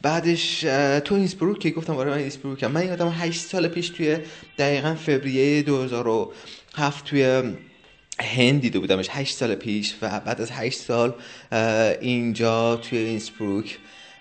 بعدش 0.03 0.61
تو 1.05 1.15
اینسبروک 1.15 1.59
که 1.59 1.71
گفتم 1.71 1.97
آره 1.97 2.11
من 2.11 2.19
اینسبروک 2.19 2.65
من 2.65 2.87
یادم 2.87 3.09
8 3.09 3.41
سال 3.41 3.69
پیش 3.69 3.89
توی 3.89 4.19
دقیقا 4.59 4.95
فوریه 4.95 5.63
2007 5.63 7.05
توی 7.05 7.43
هند 8.23 8.61
دیده 8.61 8.79
بودمش 8.79 9.09
8 9.11 9.37
سال 9.37 9.55
پیش 9.55 9.95
و 10.03 10.21
بعد 10.21 10.41
از 10.41 10.51
8 10.51 10.79
سال 10.79 11.15
اینجا 12.01 12.77
توی 12.77 12.99
اینسبروک. 12.99 13.79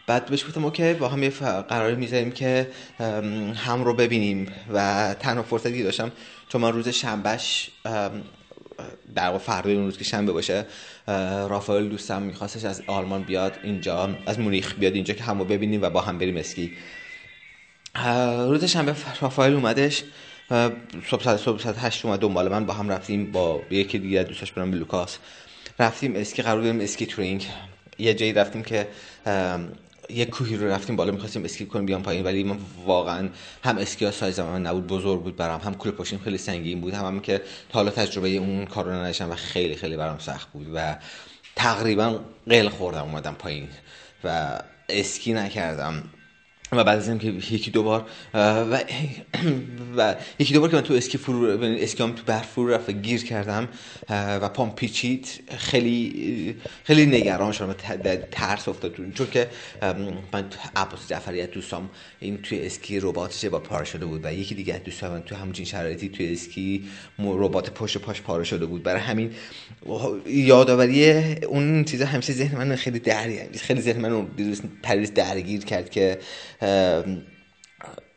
بعد 0.08 0.26
بهش 0.26 0.46
گفتم 0.46 0.66
اوکی 0.66 0.94
با 0.94 1.08
هم 1.08 1.24
یه 1.24 1.30
قرار 1.70 1.96
می‌ذاریم 1.96 2.32
که 2.32 2.68
هم 3.56 3.84
رو 3.84 3.94
ببینیم. 3.94 4.52
و 4.74 5.14
تنها 5.20 5.44
فرصتی 5.44 5.84
داشتم 5.84 6.12
چون 6.50 6.62
من 6.62 6.72
روز 6.72 6.88
شنبهش 6.88 7.70
در 9.16 9.38
فردای 9.38 9.76
اون 9.76 9.86
روز 9.86 9.98
که 9.98 10.04
شنبه 10.04 10.32
باشه 10.32 10.66
رافائل 11.50 11.90
دوستم 11.90 12.22
میخواستش 12.22 12.66
از 12.66 12.84
آلمان 12.88 13.24
بیاد 13.24 13.60
اینجا 13.64 14.18
از 14.26 14.40
مونیخ 14.40 14.76
بیاد 14.80 14.94
اینجا 14.94 15.14
که 15.14 15.24
همو 15.24 15.46
ببینیم 15.46 15.82
و 15.82 15.90
با 15.90 16.02
هم 16.02 16.18
بریم 16.18 16.38
اسکی. 16.38 16.72
روز 18.48 18.64
شنبه 18.64 18.96
رافائل 19.22 19.54
اومدش. 19.54 20.04
صبح 20.50 21.24
ساعت 21.24 21.38
صبح 21.40 21.60
ساعت 21.60 21.76
هشت 21.80 22.06
اومد 22.06 22.20
دنبال 22.20 22.50
من. 22.50 22.66
با 22.66 22.74
هم 22.74 22.90
رفتیم 22.90 23.32
با 23.32 23.62
یکی 23.72 24.00
دیگه 24.00 24.24
دوستاش 24.24 24.52
برام 24.52 24.74
لوکاس. 24.74 25.18
رفتیم 25.80 26.16
اسکی 26.16 26.42
قرار 26.42 26.58
بودیم 26.58 26.80
ski 26.80 27.06
touring 27.06 27.48
یه 27.98 28.14
جایی 28.14 28.34
رفتیم 28.34 28.64
که 28.64 28.88
یه 30.10 30.26
کوهی 30.26 30.56
رو 30.56 30.68
رفتیم 30.68 30.96
بالا 30.96 31.12
می‌خواستیم 31.12 31.44
اسکی 31.44 31.66
کنیم 31.66 31.86
بیام 31.86 32.04
پایین. 32.04 32.24
ولی 32.24 32.44
من 32.44 32.58
واقعا 32.86 33.30
هم 33.64 33.78
اسکی 33.78 34.06
ها 34.06 34.12
سایز 34.12 34.40
من 34.40 34.62
نبود 34.62 34.88
بزرگ 34.88 35.24
بود 35.24 35.36
برام. 35.36 35.62
هم 35.62 35.74
کوله 35.74 35.96
پاشیم 35.96 36.20
خیلی 36.24 36.38
سنگین 36.38 36.82
بود 36.82 36.94
هم, 36.94 37.06
هم 37.06 37.20
که 37.20 37.38
تا 37.70 37.80
حالا 37.80 37.92
تجربه 37.92 38.30
اون 38.30 38.66
کار 38.66 38.86
رو 38.86 38.92
نداشتم 38.92 39.32
و 39.32 39.36
خیلی 39.36 39.76
خیلی 39.76 39.98
برام 39.98 40.20
سخت 40.20 40.52
بود 40.52 40.68
و 40.74 40.96
تقریبا 41.56 42.20
قل 42.48 42.70
خوردم 42.70 43.04
اومدم 43.04 43.34
پایین 43.34 43.68
و 44.24 44.60
اسکی 44.90 45.34
نکردم. 45.34 46.04
و 46.72 46.84
بعد 46.84 46.98
از 46.98 47.10
اینکه 47.10 47.28
یکی 47.28 47.72
دو 47.72 47.84
بار 47.84 48.06
و, 48.34 48.40
و 49.98 50.16
یکی 50.40 50.54
دو 50.54 50.60
بار 50.60 50.70
که 50.70 50.76
من 50.76 50.82
تو 50.82 50.94
اسکی 50.94 51.18
فرو 51.18 51.64
اسکی 51.64 52.04
هم 52.04 52.12
تو 52.12 52.24
برف 52.26 52.48
فرو 52.48 52.68
رفت 52.68 52.90
و 52.90 52.92
گیر 52.92 53.24
کردم 53.24 53.68
و 54.10 54.50
پام 54.50 54.76
پیچید 54.76 55.28
خیلی 55.58 56.56
خیلی 56.84 57.06
نگران 57.06 57.52
شدم 57.52 57.76
ترس 58.32 58.68
افتاد. 58.68 58.96
چون 59.14 59.28
که 59.32 59.50
من 60.34 60.46
عباس 60.76 61.08
جعفری 61.08 61.48
دوستام 61.48 61.90
این 62.20 62.38
توی 62.38 62.66
اسکی 62.66 63.00
رباتش 63.00 63.46
با 63.46 63.60
پاره 63.60 63.86
شده 63.86 64.06
بود 64.06 64.26
و 64.26 64.34
یکی 64.34 64.56
دیگه 64.56 64.78
دوستام 64.78 65.12
من 65.12 65.22
تو 65.22 65.36
همچین 65.36 65.66
شرایطی 65.66 66.10
توی 66.10 66.32
اسکی 66.32 66.90
ربات 67.20 67.70
پشت 67.70 67.98
پاش 67.98 68.22
پاره 68.22 68.44
شده 68.44 68.66
بود. 68.66 68.84
برای 68.84 69.02
همین 69.02 69.32
یادآوری 70.26 71.12
اون 71.46 71.84
چیزا 71.84 72.06
همیشه 72.06 72.34
ذهن 72.34 72.58
من 72.58 72.76
خیلی 72.76 73.00
درگیر 73.00 73.62
خیلی 73.62 73.82
ذهن 73.82 74.02
من 74.02 74.28
پریز 74.84 75.14
درگیر 75.14 75.66
کرد 75.66 75.90
که 75.90 76.20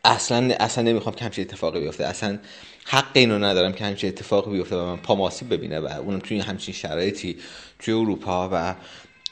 اصلا 0.05 0.55
اصلا 0.61 0.85
نمی‌خوام 0.85 1.15
که 1.15 1.25
همچین 1.25 1.45
اتفاقی 1.45 1.81
بیفته. 1.81 2.07
اصلا 2.07 2.39
حق 2.85 3.07
اینو 3.13 3.39
ندارم 3.39 3.73
که 3.73 3.85
همچین 3.85 4.09
اتفاقی 4.09 4.51
بیفته 4.51 4.77
و 4.77 4.85
من 4.85 4.97
پاماسیب 4.97 5.53
ببینه 5.53 5.81
و 5.81 5.87
اونم 5.87 6.19
توی 6.19 6.41
همچین 6.41 6.75
شرایطی 6.75 7.37
توی 7.79 7.95
اروپا 7.95 8.49
و 8.53 8.75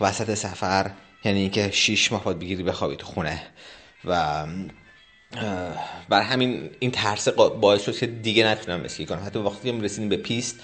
وسط 0.00 0.34
سفر 0.34 0.90
یعنی 1.24 1.40
اینکه 1.40 1.70
شیش 1.70 2.12
ماه 2.12 2.24
باید 2.24 2.38
بگیری 2.38 2.62
بخوابی 2.62 2.96
تو 2.96 3.06
خونه. 3.06 3.42
و 4.04 4.46
بر 6.08 6.22
همین 6.22 6.70
این 6.78 6.90
ترس 6.90 7.28
باعث 7.28 7.84
شد 7.84 7.96
که 7.96 8.06
دیگه 8.06 8.46
نتونم 8.46 8.84
اسکی 8.84 9.06
کنم. 9.06 9.22
حتی 9.26 9.38
وقتی 9.38 9.68
هم 9.68 9.80
رسیدیم 9.80 10.08
به 10.08 10.16
پیست 10.16 10.60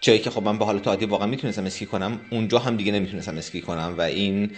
جایی 0.00 0.18
که 0.18 0.30
خب 0.30 0.42
من 0.42 0.58
به 0.58 0.64
حالت 0.64 0.88
عادی 0.88 1.04
واقعا 1.04 1.26
می‌تونستم 1.26 1.64
اسکی 1.64 1.86
کنم 1.86 2.20
اونجا 2.30 2.58
هم 2.58 2.76
دیگه 2.76 2.92
نمی‌تونستم 2.92 3.38
اسکی 3.38 3.60
کنم 3.60 3.94
و 3.98 4.00
این 4.00 4.50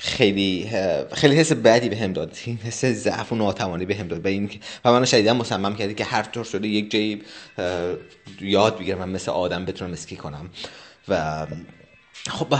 خیلی 0.00 0.70
خیلی 1.12 1.36
حس 1.36 1.52
بدی 1.52 1.88
بهم 1.88 2.12
به 2.12 2.20
داد 2.20 2.36
حس 2.64 2.84
ضعف 2.84 3.32
و 3.32 3.36
ناتوانی 3.36 3.86
بهم 3.86 4.08
به 4.08 4.14
داد. 4.14 4.24
و 4.24 4.28
این 4.28 4.50
و 4.84 4.92
منو 4.92 5.06
شدیدا 5.06 5.34
مصمم 5.34 5.76
کردی 5.76 5.94
که 5.94 6.04
هر 6.04 6.22
طور 6.22 6.44
شده 6.44 6.68
یک 6.68 6.90
جایی 6.90 7.22
یاد 8.40 8.78
بگیرم 8.78 8.98
من 8.98 9.08
مثل 9.08 9.30
آدم 9.30 9.64
بتونم 9.64 9.92
اسکی 9.92 10.16
کنم. 10.16 10.50
و 11.08 11.46
خب 12.26 12.54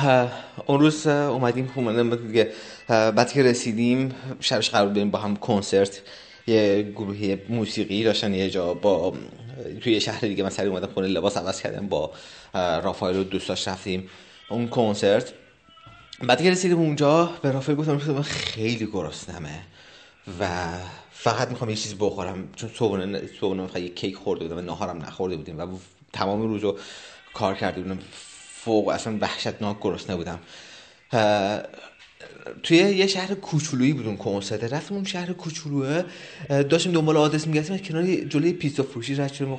اون 0.66 0.80
روز 0.80 1.06
اومدیم 1.06 1.72
اومدیم 1.74 2.26
دیگه 2.26 2.52
بعد 2.88 3.32
که 3.32 3.42
رسیدیم 3.42 4.14
شبش 4.40 4.70
قرار 4.70 4.88
بریم 4.88 5.10
با 5.10 5.18
هم 5.18 5.36
کنسرت. 5.36 6.02
یه 6.46 6.92
گروهی 6.96 7.38
موسیقی 7.48 8.04
داشتن 8.04 8.34
یه 8.34 8.50
جا 8.50 8.74
با 8.74 9.14
توی 9.80 10.00
شهر 10.00 10.20
دیگه 10.20 10.42
من 10.42 10.50
سری 10.50 10.66
اومدم 10.66 10.86
خونه 10.86 11.06
لباس 11.06 11.36
عوض 11.36 11.62
کردم 11.62 11.88
با 11.88 12.10
رافائل 12.54 13.16
و 13.16 13.24
دوستاش 13.24 13.68
رفتیم. 13.68 14.08
اون 14.50 14.68
کنسرت 14.68 15.32
بعد 16.22 16.42
که 16.42 16.50
رسیدیم 16.50 16.78
اونجا 16.78 17.32
به 17.42 17.50
رافل 17.50 17.74
گفتم 17.74 18.12
من 18.12 18.22
خیلی 18.22 18.86
گرسنمه 18.86 19.62
و 20.40 20.46
فقط 21.10 21.48
می‌خوام 21.48 21.70
یه 21.70 21.76
چیز 21.76 21.94
بخورم. 21.98 22.48
چون 22.56 22.70
صبحونه 22.74 23.26
صبحونه 23.40 23.80
یه 23.80 23.88
کیک 23.88 24.16
خورده 24.16 24.44
بودم 24.44 24.58
و 24.58 24.60
ناهارم 24.60 25.02
نخورده 25.02 25.36
بودیم 25.36 25.60
و 25.60 25.78
تمام 26.12 26.42
روزو 26.42 26.78
کار 27.34 27.54
کرده 27.54 27.80
بودم. 27.80 27.98
فوق 28.64 28.88
اصلا 28.88 29.18
وحشتناک 29.20 29.76
گرسنه 29.80 30.16
بودم. 30.16 30.38
توی 32.62 32.76
یه 32.76 33.06
شهر 33.06 33.34
کوچولویی 33.34 33.92
بود 33.92 34.06
اون 34.06 34.16
کنسرت. 34.16 34.72
رفتم 34.72 34.94
اون 34.94 35.04
شهر 35.04 35.32
کوچولوه. 35.32 36.04
داشتیم 36.48 36.92
دنبال 36.92 37.16
آدرس 37.16 37.46
میگشتیم 37.46 37.78
کنار 37.78 38.14
جلوی 38.14 38.52
پیتزا 38.52 38.82
فروشی 38.82 39.14
رد 39.14 39.32
شدیم 39.32 39.58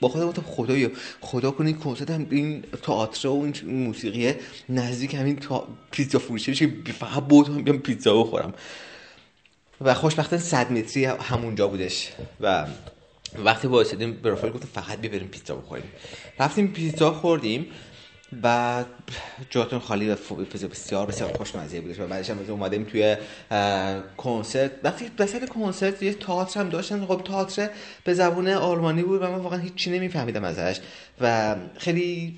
با 0.00 0.08
خودم 0.08 0.26
گفتم 0.26 0.42
خدایا 0.42 0.90
خدا 1.20 1.50
کنید 1.50 1.78
کنسرت 1.78 2.10
هم 2.10 2.26
این 2.30 2.62
تئاتر 2.82 3.28
و 3.28 3.42
این 3.42 3.54
موسیقی 3.64 4.34
نزدیک 4.68 5.14
همین 5.14 5.36
تا 5.36 5.68
پیتزا 5.90 6.18
فروشی 6.18 6.50
بشه. 6.50 6.66
فقط 7.00 7.22
بود 7.24 7.64
بیام 7.64 7.78
پیتزا 7.78 8.22
بخورم. 8.22 8.54
و 9.80 9.94
خوشبختانه 9.94 10.42
100 10.42 10.72
متری 10.72 11.04
همونجا 11.04 11.68
بودش. 11.68 12.08
و 12.40 12.66
وقتی 13.44 13.68
وایسادیم 13.68 14.12
به 14.12 14.30
رافائل 14.30 14.52
گفتم 14.52 14.68
فقط 14.72 14.98
ببریم 15.00 15.28
پیتزا 15.28 15.56
بخوریم. 15.56 15.84
رفتیم 16.40 16.68
پیتزا 16.68 17.12
خوردیم. 17.12 17.66
بعد 18.32 18.86
جاتون 19.50 19.78
خالی 19.78 20.10
و 20.10 20.16
بسیار 20.70 21.06
بسیار 21.06 21.32
خوشمزه 21.32 21.80
بودش 21.80 22.00
و 22.00 22.06
بعدش 22.06 22.30
هم 22.30 22.38
اومدیم 22.48 22.84
توی 22.84 23.16
کنسرت. 24.16 24.70
وقتی 24.84 25.10
وسط 25.18 25.48
کنسرت 25.48 26.02
یه 26.02 26.14
تئاتر 26.14 26.60
هم 26.60 26.68
داشتن 26.68 27.06
خب 27.06 27.22
تئاتر 27.24 27.70
به 28.04 28.14
زبون 28.14 28.48
آلمانی 28.48 29.02
بود 29.02 29.22
و 29.22 29.26
من 29.26 29.38
واقعا 29.38 29.58
هیچی 29.58 29.90
نمیفهمیدم 29.90 30.44
ازش. 30.44 30.80
و 31.20 31.56
خیلی 31.78 32.36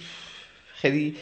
خیلی 0.75 1.17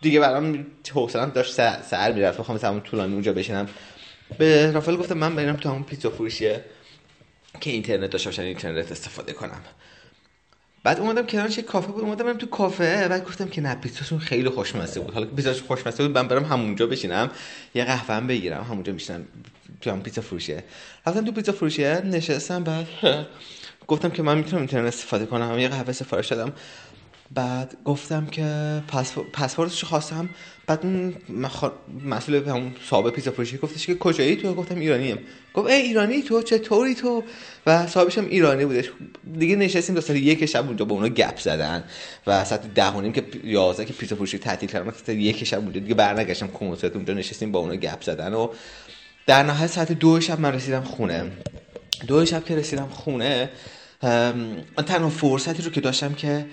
دیگه 0.00 0.20
برام 0.20 0.66
حوصله‌ام 0.94 1.30
داشت 1.30 1.52
سر, 1.54 1.82
سر 1.82 2.12
می‌رفت. 2.12 2.38
می‌خوام 2.38 2.58
همون 2.58 2.80
طولانی 2.80 3.12
اونجا 3.12 3.32
بشینم. 3.32 3.68
به 4.38 4.72
رافائل 4.72 4.96
گفتم 4.96 5.18
من 5.18 5.36
برم 5.36 5.56
تو 5.56 5.68
همون 5.68 5.82
پیتزا 5.82 6.10
فروشیه 6.10 6.64
که 7.60 7.70
اینترنت 7.70 8.10
داشته 8.10 8.28
باشن 8.28 8.42
اینترنت 8.42 8.92
استفاده 8.92 9.32
کنم. 9.32 9.60
بعد 10.84 11.00
اومدم 11.00 11.26
کنارش 11.26 11.56
یه 11.58 11.64
کافه 11.64 11.92
بود 11.92 12.04
اومدم 12.04 12.24
برم 12.24 12.38
تو 12.38 12.46
کافه 12.46 13.08
بعد 13.08 13.24
گفتم 13.24 13.48
که 13.48 13.60
نه 13.60 13.74
پیتزاشون 13.74 14.18
خیلی 14.18 14.48
خوشمزه 14.48 15.00
بود. 15.00 15.14
حالا 15.14 15.26
پیتزاش 15.26 15.62
خوشمزه 15.62 16.06
بود 16.06 16.18
من 16.18 16.28
برم 16.28 16.44
همونجا 16.44 16.86
بشینم 16.86 17.30
یه 17.74 17.84
قهوه 17.84 18.14
هم 18.14 18.26
بگیرم 18.26 18.62
همونجا 18.62 18.92
میشینم 18.92 19.24
تو 19.80 19.90
هم 19.90 20.02
پیتزا 20.02 20.22
فروشیه. 20.22 20.64
رفتم 21.06 21.24
تو 21.24 21.32
پیتزا 21.32 21.52
فروشیه 21.52 22.02
نشستم 22.04 22.64
بعد 22.64 22.86
گفتم 23.88 24.10
که 24.10 24.22
من 24.22 24.38
می‌تونم 24.38 24.58
اینترنت 24.58 24.86
استفاده 24.86 25.26
کنم 25.26 25.58
یه 25.58 25.68
قهوه 25.68 25.92
سفارش 25.92 26.28
دادم. 26.32 26.52
بعد 27.34 27.76
گفتم 27.84 28.26
که 28.26 28.82
پسوردش 29.32 29.84
خواستم. 29.84 30.28
بعد 30.66 30.80
اون 30.82 31.14
مسئول 32.04 32.48
همون 32.48 32.74
صاحب 32.90 33.10
پیزا 33.10 33.30
فروشی 33.30 33.58
گفتش 33.58 33.86
که 33.86 33.94
کجایی 33.94 34.36
تو؟ 34.36 34.54
گفتم 34.54 34.78
ایرانیم. 34.78 35.18
گفت 35.54 35.70
ای 35.70 35.74
ایرانی 35.74 36.22
تو؟ 36.22 36.42
چطوری 36.42 36.94
تو؟ 36.94 37.22
و 37.66 37.86
صاحبش 37.86 38.18
هم 38.18 38.26
ایرانی 38.28 38.64
بودش. 38.64 38.90
دیگه 39.38 39.56
نشستیم 39.56 39.94
تا 39.94 40.00
ساعت 40.00 40.18
یک 40.18 40.46
شب 40.46 40.66
اونجا 40.66 40.84
با 40.84 40.94
اونا 40.94 41.08
گپ 41.08 41.38
زدن. 41.38 41.84
و 42.26 42.44
ساعت 42.44 42.74
ده 42.74 42.86
و 42.86 43.10
که 43.10 43.24
11 43.44 43.84
که 43.84 43.92
پیزا 43.92 44.16
فروشی 44.16 44.38
تعطیل 44.38 44.68
کردم 44.68 44.90
ساعت 44.90 45.08
یک 45.08 45.44
شب 45.44 45.58
اونجا 45.58 45.80
دیگه 45.80 45.94
برنگشتم 45.94 46.46
کنسرت 46.46 46.96
اونجا 46.96 47.14
نشستیم 47.14 47.52
با 47.52 47.58
اونا 47.58 47.76
گپ 47.76 48.02
زدن 48.02 48.34
و 48.34 48.48
در 49.26 49.42
نهایت 49.42 49.70
ساعت 49.70 49.92
دو 49.92 50.20
شب 50.20 50.40
من 50.40 50.52
رسیدم 50.52 50.82
خونه. 50.82 51.30
دو 52.06 52.26
شب 52.26 52.44
که 52.44 52.56
رسیدم 52.56 52.88
خونه 52.88 53.50
من 54.04 54.84
تنها 54.86 55.08
فرصتی 55.08 55.62
رو 55.62 55.70
که 55.70 55.80
داشتم 55.80 56.14
که 56.14 56.46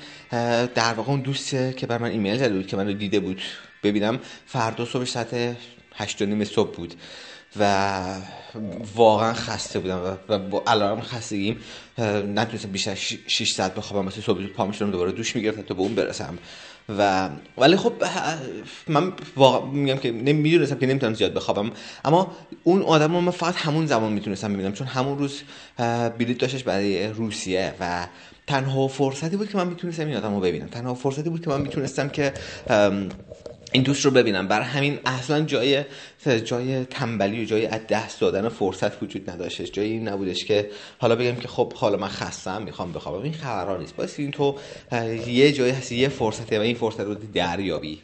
در 0.76 0.94
واقع 0.94 1.10
اون 1.10 1.22
دوست 1.22 1.50
که 1.50 1.88
بر 1.88 1.98
من 1.98 2.12
ایمیل 2.12 2.38
زده 2.38 2.54
بود 2.54 2.68
که 2.68 2.78
من 2.78 2.88
رو 2.88 2.94
دیده 2.94 3.20
بود 3.20 3.42
ببینم 3.84 4.20
فردا 4.46 4.86
صبح 4.86 5.06
ساعت 5.06 5.58
هشت 5.96 6.22
و 6.22 6.26
نیم 6.26 6.44
صبح 6.44 6.76
بود 6.76 6.94
و 7.60 8.04
واقعا 8.96 9.34
خسته 9.34 9.80
بودم 9.80 10.18
و 10.30 10.40
با 10.40 10.64
الارم 10.68 11.02
خستگیم 11.02 11.60
نتونستم 12.36 12.72
بیشتر 12.72 12.96
6 13.28 13.52
ساعت 13.52 13.76
بخوابم 13.76 14.06
واسه 14.06 14.22
صبح 14.22 14.46
پا 14.46 14.66
دوباره 14.66 15.12
دوش 15.12 15.36
می‌گرفتم 15.36 15.62
تا 15.62 15.74
به 15.74 15.82
اون 15.82 15.96
برسم. 15.96 16.38
و 16.98 17.30
ولی 17.58 17.76
خب 17.76 17.94
من 18.88 19.14
واقعا 19.36 19.72
میگم 19.72 19.98
که 19.98 20.12
نمی‌دونستم 20.12 20.76
که 20.76 20.86
نمی‌تونم 20.86 21.14
زیاد 21.14 21.34
بخوابم. 21.34 21.72
اما 22.06 22.32
اون 22.64 22.82
آدم 22.82 23.14
رو 23.16 23.22
من 23.22 23.32
فقط 23.32 23.56
همون 23.56 23.86
زمان 23.86 24.14
می‌تونستم 24.14 24.54
ببینم 24.54 24.74
چون 24.74 24.88
همون 24.88 25.18
روز 25.18 25.42
بلیط 26.18 26.38
داشتش 26.38 26.64
برای 26.64 27.08
روسیه 27.08 27.74
و 27.80 28.08
تنها 28.48 28.88
فرصتی 28.88 29.38
بود 29.38 29.50
که 29.50 29.58
من 29.58 29.68
می‌تونستم 29.68 30.08
این 30.08 30.18
آدم 30.18 30.34
رو 30.36 30.40
ببینم. 30.40 30.68
تنها 30.68 30.94
فرصتی 30.94 31.30
بود 31.30 31.44
که 31.44 31.50
من 31.50 31.62
می‌تونستم 31.62 32.10
که 32.10 32.34
این 33.72 33.84
دوست 33.84 34.06
رو 34.06 34.12
ببینم. 34.12 34.48
برای 34.48 34.66
همین 34.66 35.00
اصلا 35.06 35.42
جای 35.42 35.84
جای 36.46 36.86
تنبلی 36.86 37.42
و 37.42 37.46
جای 37.46 37.66
از 37.66 37.88
دست 37.90 38.22
دادن 38.22 38.50
فرصت 38.50 39.04
وجود 39.04 39.30
نداشتش. 39.30 39.72
جایی 39.72 40.00
نبودش 40.00 40.46
که 40.46 40.70
حالا 40.98 41.16
بگم 41.16 41.36
که 41.36 41.48
خب 41.48 41.74
حالا 41.74 41.98
من 41.98 42.08
خستم 42.08 42.62
می‌خوام 42.62 42.94
بخوابم. 42.94 43.24
این 43.24 43.34
خبرها 43.34 43.78
نیست. 43.78 43.96
باید 43.96 44.10
این 44.18 44.32
تو 44.32 44.56
یه 45.28 45.52
جایی 45.52 45.72
هستی 45.72 45.96
یه 45.96 46.10
فرصته 46.10 46.60
و 46.60 46.62
این 46.62 46.76
فرصت 46.76 47.00
رو 47.00 47.16
دریابی. 47.34 48.00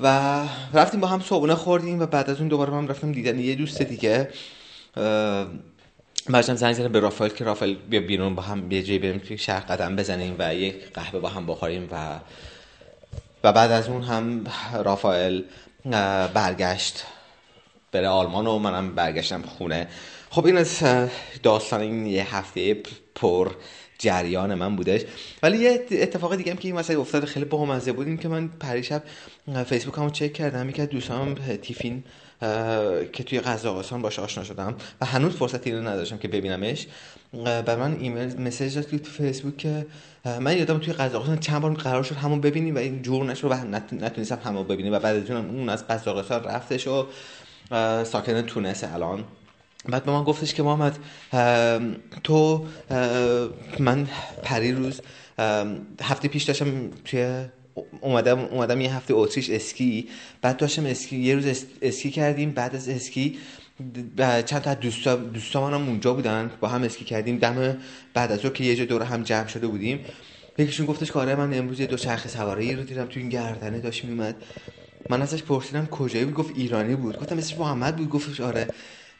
و 0.00 0.40
رفتیم 0.74 1.00
با 1.00 1.06
هم 1.06 1.20
صبحونه 1.20 1.54
خوردیم 1.54 2.00
و 2.00 2.06
بعد 2.06 2.30
از 2.30 2.38
اون 2.38 2.48
دوباره 2.48 2.70
من 2.70 2.88
رفتم 2.88 3.12
دیدن 3.12 3.38
یه 3.38 3.54
دوست 3.54 3.82
دیگه. 3.82 4.28
بعدم 6.28 6.54
زنگ 6.54 6.72
زدم 6.72 6.92
به 6.92 7.00
رافائل 7.00 7.30
که 7.30 7.44
رافائل 7.44 7.74
بیا 7.74 8.00
بیرون 8.00 8.34
با 8.34 8.42
هم 8.42 8.72
یه 8.72 8.82
جایی 8.82 8.98
بریم 8.98 9.20
که 9.20 9.36
شهر 9.36 9.60
قدم 9.60 9.96
بزنیم 9.96 10.36
و 10.38 10.54
یک 10.54 10.92
قهوه 10.94 11.20
با 11.20 11.28
هم 11.28 11.46
بخوریم 11.46 11.88
و 11.92 12.18
و 13.44 13.52
بعد 13.52 13.70
از 13.70 13.88
اون 13.88 14.02
هم 14.02 14.46
رافائل 14.84 15.42
برگشت 16.34 17.04
بره 17.92 18.08
آلمان 18.08 18.46
و 18.46 18.58
منم 18.58 18.94
برگشتم 18.94 19.42
خونه. 19.42 19.88
خب 20.30 20.46
این 20.46 20.56
از 20.56 20.82
داستان 21.42 21.80
این 21.80 22.06
یه 22.06 22.36
هفته 22.36 22.82
پر 23.14 23.50
جریان 23.98 24.54
من 24.54 24.76
بودش. 24.76 25.00
ولی 25.42 25.58
یه 25.58 25.86
اتفاق 25.90 26.36
دیگه 26.36 26.50
هم 26.50 26.58
که 26.58 26.68
این 26.68 26.76
مسئله 26.76 26.98
افتاد 26.98 27.24
خیلی 27.24 27.44
بامزه 27.44 27.92
بود 27.92 28.06
این 28.06 28.18
که 28.18 28.28
من 28.28 28.48
پریشب 28.48 29.02
فیسبوک 29.66 29.98
همو 29.98 30.10
چک 30.10 30.32
کردم 30.32 30.68
یکی 30.68 30.82
از 30.82 30.88
دوستانم 30.88 31.34
تیفین 31.34 32.04
که 33.12 33.24
توی 33.26 33.40
قزاقستان 33.40 34.02
باش 34.02 34.18
آشنا 34.18 34.44
شدم 34.44 34.74
و 35.00 35.06
هنوز 35.06 35.32
فرصتی 35.32 35.72
رو 35.72 35.88
نداشتم 35.88 36.18
که 36.18 36.28
ببینمش. 36.28 36.86
بر 37.44 37.76
من 37.76 37.96
ایمیل 38.00 38.40
مسیج 38.40 38.74
داد 38.74 38.84
تو 38.84 39.10
فیسبوک 39.10 39.56
که 39.56 39.86
من 40.40 40.58
یادم 40.58 40.78
توی 40.78 40.92
قزاقستان 40.92 41.38
چند 41.38 41.62
بار 41.62 41.74
قرار 41.74 42.02
شد 42.02 42.16
همون 42.16 42.40
ببینیم 42.40 42.74
و 42.74 42.78
این 42.78 43.02
جور 43.02 43.24
نشد 43.24 43.50
و 43.50 43.54
نتونستم 43.92 44.38
همون 44.44 44.66
ببینیم 44.66 44.92
و 44.92 44.98
بعد 44.98 45.16
از 45.16 45.30
اون 45.30 45.68
از 45.68 45.88
قزاقستان 45.88 46.44
رفتش 46.44 46.86
و 46.86 47.06
ساکن 48.04 48.42
تونس 48.42 48.84
الان. 48.84 49.24
بعد 49.88 50.04
به 50.04 50.12
من 50.12 50.24
گفتش 50.24 50.54
که 50.54 50.62
محمد 50.62 50.98
تو 52.24 52.66
من 53.78 54.08
پری 54.42 54.72
روز 54.72 55.00
هفته 56.02 56.28
پیش 56.28 56.42
داشتم 56.42 56.90
توی 57.04 57.44
اومدم 58.00 58.38
اومدم 58.38 58.80
یه 58.80 58.94
هفته 58.96 59.14
اتریش 59.14 59.50
اسکی. 59.50 60.08
بعد 60.42 60.56
داشتم 60.56 60.86
اسکی 60.86 61.16
یه 61.16 61.34
روز 61.34 61.64
اسکی 61.82 62.10
کردیم. 62.10 62.50
بعد 62.50 62.76
از 62.76 62.88
اسکی 62.88 63.38
چند 64.46 64.62
تا 64.62 64.74
دوستا 64.74 65.16
دوستا 65.16 65.66
هم 65.66 65.88
اونجا 65.88 66.14
بودن. 66.14 66.50
با 66.60 66.68
هم 66.68 66.82
اسکی 66.82 67.04
کردیم. 67.04 67.38
دم 67.38 67.76
بعد 68.14 68.32
از 68.32 68.40
که 68.40 68.64
یه 68.64 68.76
جا 68.76 68.84
دور 68.84 69.02
هم 69.02 69.22
جمع 69.22 69.46
شده 69.46 69.66
بودیم. 69.66 70.00
یکیشون 70.58 70.86
گفتش 70.86 71.12
که 71.12 71.18
آره 71.18 71.34
من 71.34 71.54
امروز 71.54 71.80
یه 71.80 71.86
دو 71.86 71.96
چرخ 71.96 72.28
سواری 72.28 72.74
رو 72.74 72.82
دیدم. 72.82 73.06
تو 73.06 73.20
این 73.20 73.28
گردنه 73.28 73.78
داشت 73.78 74.04
میومد 74.04 74.34
من 75.10 75.22
ازش 75.22 75.42
پرسیدم 75.42 75.86
کجایی 75.86 76.24
بود؟ 76.24 76.34
گفت 76.34 76.52
ایرانی 76.56 76.96
بود. 76.96 77.18
گفتم 77.18 77.38
اسمش 77.38 77.58
محمد 77.58 77.96
بود. 77.96 78.08
گفتش 78.08 78.40
آره. 78.40 78.66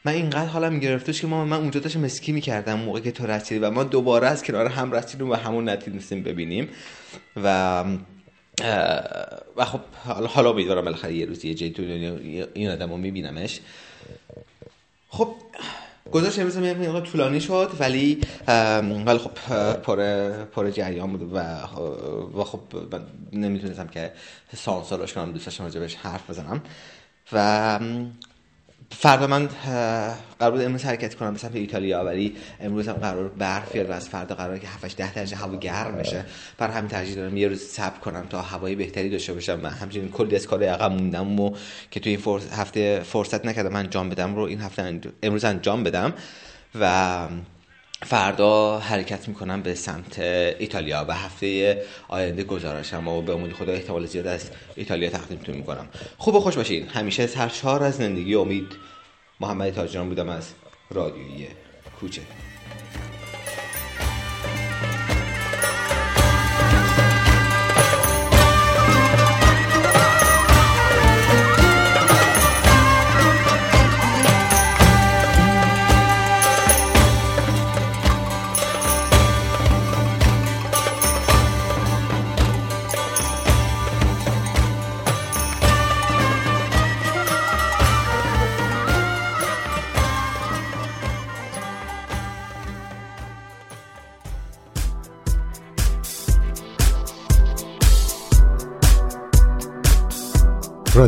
من 0.05 0.11
اینقدر 0.11 0.45
حالم 0.45 0.79
گرفتش 0.79 1.21
که 1.21 1.27
ما 1.27 1.45
من 1.45 1.57
اونجا 1.57 1.79
داشتم 1.79 2.03
اسکی 2.03 2.31
می‌کردم 2.31 2.79
موقعی 2.79 3.01
که 3.01 3.11
تو 3.11 3.27
رسیدی 3.27 3.59
و 3.59 3.71
ما 3.71 3.83
دوباره 3.83 4.27
از 4.27 4.43
کنار 4.43 4.67
هم 4.67 4.91
رسیدیم 4.91 5.29
و 5.29 5.33
همون 5.33 5.69
نتونستیم 5.69 6.23
ببینیم. 6.23 6.69
و 7.43 7.83
و 9.57 9.65
خب 9.65 9.79
حالا 10.27 10.49
امیدوارم 10.49 10.85
بالاخره 10.85 11.13
یه 11.13 11.25
روزی 11.25 11.53
جایی 11.53 11.71
تو 11.71 11.81
این 12.53 12.69
آدم 12.69 12.89
رو 12.89 12.97
میبینمش. 12.97 13.59
خب 15.09 15.35
گذاشت 16.11 16.39
امروز 16.39 16.57
یه 16.57 17.01
طولانی 17.01 17.41
شد 17.41 17.71
ولی 17.79 18.21
ولی 19.05 19.17
خب 19.17 19.31
پر 19.73 19.97
پر 20.43 20.69
جریان 20.69 21.11
بود 21.11 21.33
و 21.33 21.37
و 22.39 22.43
خب 22.43 22.59
من 22.91 23.01
نمی‌تونستم 23.33 23.87
که 23.87 24.11
سانسورش 24.55 25.13
کنم 25.13 25.31
دوست 25.31 25.61
راجبش 25.61 25.95
حرف 25.95 26.29
بزنم. 26.29 26.61
و 27.31 27.79
فردا 28.91 29.27
من 29.27 29.49
قرار 30.39 30.51
بود 30.51 30.61
امروز 30.61 30.83
حرکت 30.83 31.15
کنم 31.15 31.33
به 31.33 31.39
سمت 31.39 31.55
ایتالیا 31.55 32.03
ولی 32.03 32.35
امروز 32.59 32.87
هم 32.87 32.93
قرار 32.93 33.27
برف 33.27 33.71
بیاد 33.71 33.89
و 33.89 33.93
از 33.93 34.09
فردا 34.09 34.35
قرار 34.35 34.57
که 34.57 34.67
7 34.67 34.97
10 34.97 35.13
درجه 35.13 35.35
هوا 35.35 35.55
گرم 35.55 35.95
بشه. 35.95 36.25
بر 36.57 36.69
همین 36.69 36.89
ترجیح 36.89 37.15
دارم 37.15 37.37
یه 37.37 37.47
روز 37.47 37.61
صبر 37.61 37.99
کنم 37.99 38.25
تا 38.29 38.41
هوای 38.41 38.75
بهتری 38.75 39.09
داشته 39.09 39.33
باشم. 39.33 39.59
من 39.59 39.69
همچنین 39.69 40.11
کلی 40.11 40.35
از 40.35 40.47
کار 40.47 40.63
عقب 40.63 40.91
موندم 40.91 41.39
و 41.39 41.55
که 41.91 41.99
توی 41.99 42.11
این 42.25 42.41
هفته 42.51 43.01
فرصت 43.05 43.45
نکردم 43.45 43.75
انجام 43.75 44.09
بدم 44.09 44.35
رو 44.35 44.41
این 44.41 44.61
هفته 44.61 44.99
امروز 45.23 45.45
انجام 45.45 45.83
بدم. 45.83 46.13
و 46.79 47.27
فردا 48.05 48.79
حرکت 48.79 49.27
می‌کنم 49.27 49.61
به 49.61 49.75
سمت 49.75 50.19
ایتالیا 50.19 51.05
و 51.07 51.13
هفته 51.13 51.81
آینده 52.07 52.43
گزارشم 52.43 53.07
و 53.07 53.21
به 53.21 53.33
امید 53.33 53.53
خدا 53.53 53.71
احتمال 53.73 54.05
زیاد 54.05 54.27
از 54.27 54.49
ایتالیا 54.75 55.09
تقدیمتون 55.09 55.55
می‌کنم. 55.55 55.87
خوب 56.17 56.35
و 56.35 56.39
خوش 56.39 56.55
باشین. 56.55 56.87
همیشه 56.87 57.27
سرشار 57.27 57.83
از 57.83 57.95
زندگی 57.95 58.35
امید 58.35 58.75
محمد 59.39 59.73
تاجران 59.73 60.09
بودم 60.09 60.29
از 60.29 60.53
رادیویی 60.91 61.47
کوچه. 61.99 62.21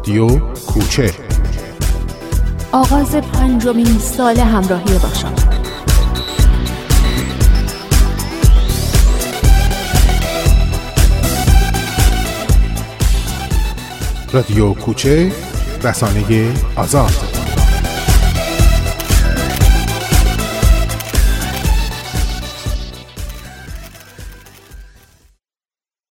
رادیو 0.05 0.39
کوچه. 0.67 1.11
آغاز 2.71 3.15
پنجمین 3.15 3.99
سال 3.99 4.39
همراهی 4.39 4.99
با 4.99 5.09
شما 5.13 5.35
رادیو 14.33 14.73
کوچه 14.73 15.31
رسانه 15.83 16.53
آزاد. 16.75 17.34